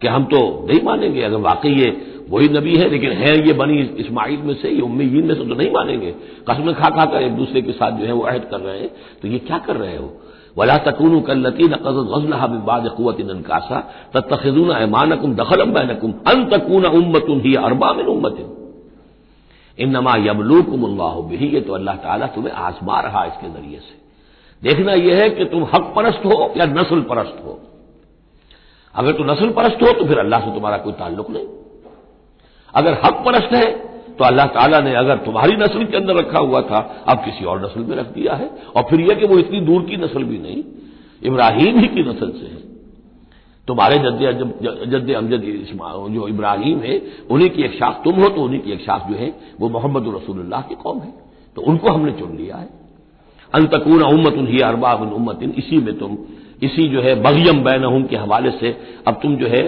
कि 0.00 0.08
हम 0.08 0.24
तो 0.24 0.66
नहीं 0.68 0.82
मानेंगे। 0.82 1.22
अगर 1.22 1.36
वाकई 1.36 1.70
ये 1.70 2.14
वही 2.30 2.48
नबी 2.48 2.76
है, 2.76 2.90
लेकिन 2.90 3.10
है 3.10 3.46
ये 3.46 3.52
बनी 3.52 3.78
इस्माइल 3.78 4.38
में 4.38 4.54
से, 4.54 4.68
ये 4.68 4.80
उम्मीद 4.80 5.12
में 5.12 5.34
से 5.34 5.34
तो 5.34 5.54
नहीं 5.54 5.70
मानेंगे। 5.70 6.14
कस्में 6.50 6.74
खा 6.74 6.90
खा 6.90 7.04
कर 7.04 7.22
एक 7.22 7.32
दूसरे 7.32 7.62
के 7.62 7.72
साथ 7.72 7.92
जो 7.92 8.04
है 8.04 8.12
वो 8.12 8.22
अहद 8.22 8.44
कर 8.44 8.60
रहे 8.60 8.80
हैं। 8.80 8.90
तो 9.22 9.28
ये 9.28 9.38
क्या 9.38 9.58
कर 9.58 9.76
रहे 9.76 9.96
हो? 9.96 10.12
वला 10.56 10.76
तकून 10.86 11.20
कल्लती 11.20 11.64
नकजलहा 11.68 12.46
बिबाद 12.46 12.86
ननकासा 13.20 13.80
तखजून 14.14 14.70
ऐमानकुम 14.72 15.34
दखलम 15.34 15.72
बैनकुम, 15.72 16.12
अन 16.26 16.44
तकून 16.48 16.84
उम्मतुन 16.86 17.40
ही 17.40 17.54
अरबा 17.56 17.92
मिन 17.92 18.06
उम्मतिन। 18.06 18.48
इन 19.78 19.90
नमा 19.90 20.14
यबलूकुम 20.20 20.84
अल्लाह 20.84 21.14
ये 21.44 21.60
तो 21.60 21.72
अल्लाह 21.72 21.96
ताला 21.96 22.26
तुम्हें 22.26 22.52
आजमा 22.52 23.00
रहा 23.00 23.24
इसके 23.24 23.48
ज़रिए 23.48 23.78
से। 23.78 23.94
देखना 24.62 24.92
यह 24.94 25.16
है 25.16 25.28
कि 25.30 25.44
तुम 25.44 25.64
हक 25.64 25.92
परस्त 25.96 26.24
हो 26.24 26.52
या 26.56 26.66
नस्ल 26.68 27.00
परस्त 27.10 27.42
हो। 27.44 27.58
अगर 28.94 29.12
तुम 29.12 29.30
नस्ल 29.30 29.50
परस्त 29.50 29.82
हो 29.82 29.92
तो 29.92 30.04
फिर 30.04 30.18
अल्लाह 30.18 30.40
से 30.40 30.54
तुम्हारा 30.54 30.78
कोई 30.78 30.92
ताल्लुक 30.94 31.30
नहीं। 31.30 31.46
अगर 32.74 32.92
हक 33.04 33.22
परस्त 33.26 33.52
है 33.54 33.66
तो 34.18 34.24
अल्लाह 34.24 34.46
ताला 34.48 34.80
ने 34.80 34.94
अगर 34.94 35.16
तुम्हारी 35.16 35.56
नस्ल 35.56 35.84
के 35.84 35.96
अंदर 35.96 36.14
रखा 36.16 36.38
हुआ 36.40 36.60
था, 36.62 36.78
अब 37.08 37.18
किसी 37.18 37.44
और 37.44 37.64
नस्ल 37.64 37.80
में 37.80 37.96
रख 37.96 38.06
दिया 38.14 38.34
है। 38.34 38.50
और 38.76 38.82
फिर 38.90 39.00
यह 39.00 39.14
कि 39.14 39.26
वो 39.26 39.38
इतनी 39.38 39.60
दूर 39.60 39.82
की 39.82 39.96
नस्ल 39.96 40.24
भी 40.24 40.38
नहीं, 40.38 40.62
इब्राहिम 41.22 41.78
ही 41.78 41.86
की 41.88 42.02
नस्ल 42.02 42.30
से 42.30 42.46
है। 42.46 42.66
तुम्हारे 43.68 43.98
जद्द 43.98 45.10
अमजद 45.12 45.42
जो 46.10 46.28
इब्राहिम 46.28 46.78
है, 46.80 47.00
उन्हीं 47.30 47.50
की 47.50 47.62
एक 47.62 47.74
शाख 47.74 48.00
तुम 48.04 48.14
हो 48.14 48.28
तो 48.28 48.42
उन्हीं 48.42 48.60
की 48.60 48.72
एक 48.72 48.80
शाख 48.80 49.08
जो 49.10 49.16
है, 49.16 49.32
वो 49.60 49.68
मोहम्मद 49.68 50.14
रसूलुल्लाह 50.16 50.62
की 50.62 50.74
कौम 50.74 50.98
है। 50.98 51.12
तो 51.56 51.62
उनको 51.62 51.92
हमने 51.92 52.12
चुन 52.12 52.36
लिया 52.36 52.56
है। 52.56 52.68
अंतकून 53.52 54.02
उम्मत 54.04 54.34
ही 54.48 54.60
अरबाब 54.60 55.12
उम्मतिन, 55.12 55.54
इसी 55.58 55.76
में 55.78 55.98
तुम, 55.98 56.16
इसी 56.62 56.88
जो 56.88 57.00
है, 57.02 57.14
बगियम 57.22 57.62
बैन 57.64 58.06
के 58.06 58.16
हवाले 58.16 58.50
से, 58.50 58.76
अब 59.08 59.14
तुम 59.22 59.36
जो 59.36 59.46
है 59.46 59.62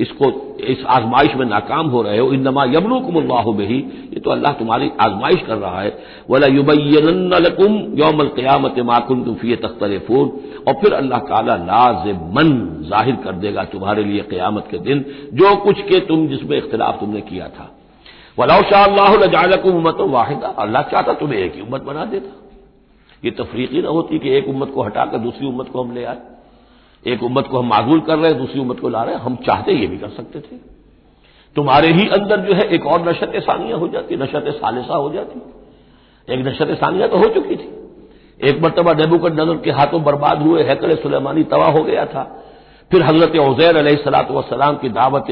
इसको, 0.00 0.26
इस 0.62 0.84
आजमाइश 0.86 1.34
में 1.34 1.44
नाकाम 1.46 1.86
हो 1.88 2.02
रहे 2.02 2.18
हो 2.18 2.32
इन 2.32 2.40
नमा 2.40 2.64
यबलूकुम 2.66 3.14
में 3.56 3.66
ही 3.66 3.76
ये 3.76 4.20
तो 4.20 4.30
अल्लाह 4.30 4.52
तुम्हारी 4.52 4.90
आजमाइश 5.00 5.42
कर 5.46 5.56
रहा 5.56 5.80
है। 5.80 5.92
वला 6.30 6.46
युबैनकुम 6.48 7.72
यौमल 7.98 8.28
क्यामत 8.36 8.78
माकुन 8.86 9.22
तुफी 9.24 9.56
तख्तरफून 9.56 10.26
और 10.68 10.74
फिर 10.74 10.92
अल्लाह 10.94 11.20
ताला 11.26 11.56
लाज 11.64 12.08
मन 12.34 12.52
ज़ाहिर 12.88 13.16
कर 13.24 13.32
देगा 13.36 13.64
तुम्हारे 13.66 14.04
लिए 14.04 14.22
क्यामत 14.28 14.68
के 14.70 14.78
दिन, 14.80 15.04
जो 15.32 15.56
कुछ 15.56 15.80
के 15.80 16.00
तुम, 16.00 16.26
जिसमें 16.28 16.56
इख्तलाफ 16.58 17.00
तुमने 17.00 17.20
किया 17.22 17.48
था। 17.48 17.72
वलाउ 18.38 18.62
शाह 18.62 18.84
उम्मत 19.66 20.00
वाहिदा। 20.00 20.48
अल्लाह 20.58 20.82
चाहता 20.82 21.12
तुम्हें 21.14 21.38
एक 21.38 21.54
ही 21.54 21.60
उम्मत 21.60 21.82
बना 21.82 22.04
देता। 22.04 22.32
ये 23.22 23.30
तफरीकी 23.34 23.82
ना 23.82 23.88
होती 23.88 24.18
कि 24.18 24.30
एक 24.30 24.48
उम्मत 24.48 24.72
को 24.74 24.82
हटाकर 24.82 25.18
दूसरी 25.18 25.46
उम्मत 25.46 25.68
को 25.72 25.82
हम 25.82 25.94
ले 25.94 26.04
आए। 26.04 26.18
एक 27.06 27.22
उम्मत 27.22 27.46
को 27.46 27.58
हम 27.58 27.68
माजूल 27.68 28.00
कर 28.00 28.18
रहे 28.18 28.30
हैं, 28.30 28.38
दूसरी 28.38 28.60
उम्मत 28.60 28.80
को 28.80 28.88
ला 28.88 29.02
रहे 29.02 29.14
हैं, 29.14 29.22
हम 29.22 29.36
चाहते 29.36 29.72
ये 29.72 29.86
भी 29.86 29.98
कर 29.98 30.08
सकते 30.08 30.40
थे। 30.40 30.56
तुम्हारे 31.56 31.92
ही 31.92 32.08
अंदर 32.08 32.40
जो 32.40 32.54
है 32.54 32.68
एक 32.68 32.86
और 32.86 33.08
नशत 33.08 33.32
सानिया 33.36 33.76
हो 33.76 33.88
जाती, 33.88 34.16
नशत 34.16 34.44
सालिसा 34.56 34.96
हो 34.96 35.10
जाती। 35.10 35.40
एक 36.28 36.46
नशत 36.46 36.70
सानिया 36.74 37.06
तो 37.06 37.16
हो 37.16 37.28
चुकी 37.34 37.56
थी। 37.56 37.68
एक 38.40 38.62
मरतबा 38.62 38.92
नेबूकट 38.92 39.32
नज़र 39.32 39.56
के 39.56 39.70
हाथों 39.70 40.02
बर्बाद 40.04 40.42
हुए 40.42 40.62
हैकर 40.62 40.94
सुलेमानी 40.96 41.42
तबाह 41.44 41.70
हो 41.70 41.82
गया 41.84 42.04
था। 42.06 42.24
फिर 42.90 43.02
हज़रत 43.02 43.36
उजैर 43.38 43.76
वसलाम 44.30 44.76
की 44.76 44.88
दावत, 44.90 45.30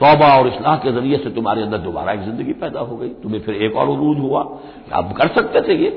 तोबा 0.00 0.28
और 0.38 0.46
इसलाह 0.48 0.76
के 0.76 0.92
ज़रिए 0.92 1.16
से 1.16 1.30
तुम्हारे 1.30 1.62
अंदर 1.62 1.78
दोबारा 1.78 2.12
एक 2.12 2.20
ज़िंदगी 2.20 2.52
पैदा 2.54 2.80
हो 2.80 2.96
गई। 2.96 3.08
तुम्हें 3.22 3.40
फिर 3.40 3.54
एक 3.56 3.76
और 3.76 3.88
उरूज 3.88 4.18
हुआ। 4.20 4.40
आप 4.92 5.12
कर 5.12 5.28
सकते 5.28 5.60
थे 5.60 5.74
ये। 5.74 5.88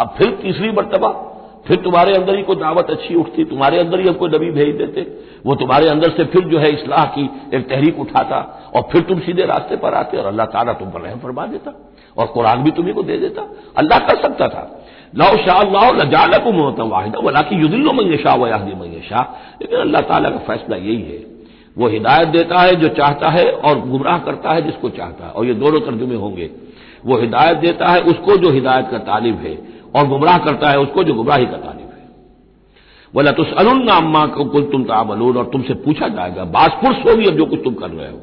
अब 0.00 0.14
फिर 0.18 0.30
तीसरी 0.42 0.70
मरतबा 0.70 1.08
फिर 1.68 1.76
तुम्हारे 1.76 2.14
अंदर 2.14 2.36
ही 2.36 2.42
कोई 2.42 2.56
दावत 2.56 2.90
अच्छी 2.90 3.14
उठती, 3.14 3.44
तुम्हारे 3.44 3.78
अंदर 3.78 4.00
ही 4.00 4.08
हम 4.08 4.14
कोई 4.14 4.28
नबी 4.28 4.50
भेज 4.50 4.74
देते। 4.76 5.00
वो 5.46 5.54
तुम्हारे 5.54 5.88
अंदर 5.88 6.10
से 6.10 6.24
फिर 6.24 6.44
जो 6.44 6.58
है 6.58 6.70
इसलाह 6.70 7.04
की 7.04 7.28
एक 7.54 7.68
तहरीक 7.68 7.98
उठाता 8.00 8.38
और 8.74 8.88
फिर 8.92 9.02
तुम 9.02 9.20
सीधे 9.20 9.44
रास्ते 9.46 9.76
पर 9.76 9.94
आते 9.94 10.16
और 10.16 10.26
अल्लाह 10.26 10.46
ताला 10.46 10.72
तुम 10.72 10.90
पर 10.90 11.00
रहम 11.00 11.18
फरमा 11.18 11.46
देता 11.46 11.72
और 12.16 12.26
कुरान 12.26 12.62
भी 12.62 12.70
तुम्हें 12.70 12.94
को 12.94 13.02
दे 13.02 13.16
देता। 13.18 13.42
अल्लाह 13.76 13.98
कर 13.98 14.22
सकता 14.22 14.48
था। 14.48 14.62
लाओ 15.16 15.36
शाह 15.36 15.60
अल्लाह 15.60 15.90
लजाला 15.90 16.38
को 16.38 16.52
मोहतम 16.52 16.88
वाहिदा 16.88 17.20
वला 17.20 17.40
की 17.40 17.56
युदिल्लो 17.56 17.92
मंगे 17.92 18.16
शाह 18.16 18.36
वयाहदी 18.36 18.74
मंगे 18.74 19.00
शाह 19.08 19.22
लेकिन 19.62 19.78
अल्लाह 19.78 20.02
ताला 20.02 20.30
का 20.30 20.38
फैसला 20.38 20.76
यही 20.76 21.02
है। 21.02 21.24
वो 21.78 21.88
हिदायत 21.88 22.28
देता 22.28 22.60
है 22.60 22.74
जो 22.76 22.88
चाहता 22.88 23.28
है 23.28 23.50
और 23.50 23.80
गुमराह 23.80 24.18
करता 24.18 24.50
है 24.50 24.62
जिसको 24.62 24.88
चाहता 24.88 25.24
है। 25.24 25.30
और 25.30 25.46
ये 25.46 25.54
दोनों 25.54 25.80
तर्जुमे 25.80 26.14
होंगे। 26.14 26.50
वो 27.06 27.16
हिदायत 27.16 27.56
देता 27.56 27.88
है, 27.88 28.00
उसको 28.00 28.36
जो 28.36 28.50
हिदायत 28.50 28.88
का 28.90 28.98
तालिब 28.98 29.36
है। 29.36 29.54
और 29.94 30.06
गुमराह 30.08 30.38
करता 30.38 30.70
है 30.70 30.78
उसको 30.78 31.04
जो 31.04 31.14
गुमराही 31.14 31.46
का 31.46 31.56
तालिब 31.56 31.90
है। 31.90 32.08
बोला 33.14 33.32
तो 33.32 33.44
अम्मा 33.92 34.26
को 34.26 34.44
कुल 34.44 34.62
तुम 34.62 34.84
तामलून 34.84 35.36
और 35.36 35.44
तुमसे 35.44 35.74
पूछा 35.84 36.08
जाएगा 36.08 36.44
बासपुरस 36.52 37.04
होगी 37.06 37.26
अब 37.26 37.36
जो 37.36 37.46
कुछ 37.46 37.60
तुम 37.64 37.74
कर 37.74 37.90
रहे 37.90 38.10
हो। 38.10 38.18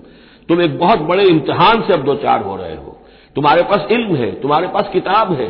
तुम 0.50 0.62
एक 0.62 0.78
बहुत 0.80 1.00
बड़े 1.00 1.24
इम्तिहान 1.24 1.82
से 1.82 1.94
अब 1.94 2.04
दो 2.04 2.16
चार 2.16 2.42
हो 2.42 2.56
रहे 2.56 2.76
हो। 2.76 2.98
तुम्हारे 3.36 3.64
पास 3.64 3.88
इल्म 3.92 4.16
है, 4.16 4.32
तुम्हारे 4.42 4.68
पास 4.68 4.90
किताब 4.94 5.34
है। 5.34 5.48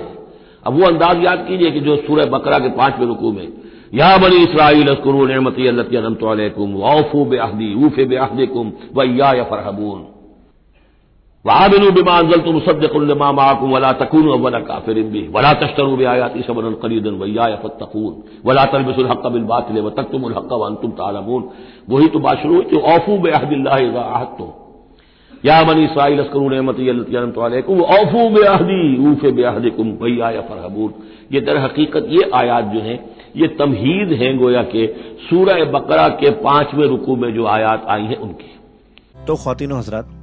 अब 0.66 0.80
वो 0.80 0.86
अंदाज 0.88 1.24
याद 1.26 1.46
कीजिए 1.48 1.72
कि 1.72 1.80
जो 1.80 1.96
सूर्य 1.98 2.26
बकरा 2.26 2.60
के 2.60 2.70
पाँचवें 2.70 3.06
रुकू 3.08 3.32
में, 3.32 3.48
या 3.94 4.18
बनी 4.18 4.44
इसराइल 4.44 4.88
अस्कुरू 4.88 5.26
नमती 5.26 5.68
अनमतुम 5.68 6.74
वाफू 6.74 7.26
बेहदी 7.26 7.74
ऊफे 7.86 8.06
बेहदे 8.06 8.46
कुम 8.46 8.72
वैया 8.98 9.44
फरहबून। 9.44 10.06
वाबिन 11.46 11.90
बिमा 11.92 12.20
तुम 12.40 12.60
सदकुल्लमाकुम 12.62 13.74
वला 13.74 13.92
तकून 13.94 14.28
वला 14.42 14.60
काफिर 14.62 15.02
भी 15.06 15.28
वला 15.30 15.52
तश्तरू 15.62 15.96
बे 15.96 16.06
आयाती 16.06 16.42
सबन 16.42 16.74
करीदन 16.82 17.16
वैया 17.22 17.56
फतकून 17.64 18.14
वला 18.46 18.64
तरबिसुल 18.72 19.08
बिल 19.28 19.44
बातिल 19.44 19.80
व 19.80 19.90
तकतुमुल 19.98 20.34
हक 20.34 20.54
वन 20.62 20.76
तुम 20.82 20.92
तालमून 21.00 21.44
वही 21.90 22.08
तो 22.14 22.20
बात 22.20 22.38
शुरू 22.44 22.54
हुई 22.54 22.64
कि 22.66 22.80
औफू 22.94 23.18
बेहदिल्लाहत 23.20 24.32
तो 24.38 24.48
या 25.44 25.62
बनी 25.64 25.84
इसराइल 25.84 26.20
अस्करू 26.20 26.48
नमतम 26.50 27.84
औफू 27.90 28.30
बेहदी 28.32 28.80
ऊफे 29.10 29.32
बेहदिकुम 29.34 29.92
वैया 30.02 30.32
फरहबून 30.44 30.94
ये 31.34 31.42
दर 31.44 31.64
हकीकत 31.66 32.10
ये 32.12 32.32
आयात 32.36 32.74
जो 32.74 32.88
है 32.88 33.00
ये 33.36 33.48
तमहीद 33.60 34.18
हैं 34.22 34.38
गोया 34.40 34.64
के 34.72 34.88
सूरह 35.28 35.64
बकरा 35.72 36.08
के 36.18 36.32
पाँचवें 36.42 36.88
रुकू 36.88 37.16
में 37.18 37.32
जो 37.36 37.46
आयात 37.52 37.86
आई 37.92 38.06
हैं 38.08 38.18
उनकी 38.24 38.52
तो 39.28 39.36
खातिनों 39.38 39.80
हजरात 39.80 40.23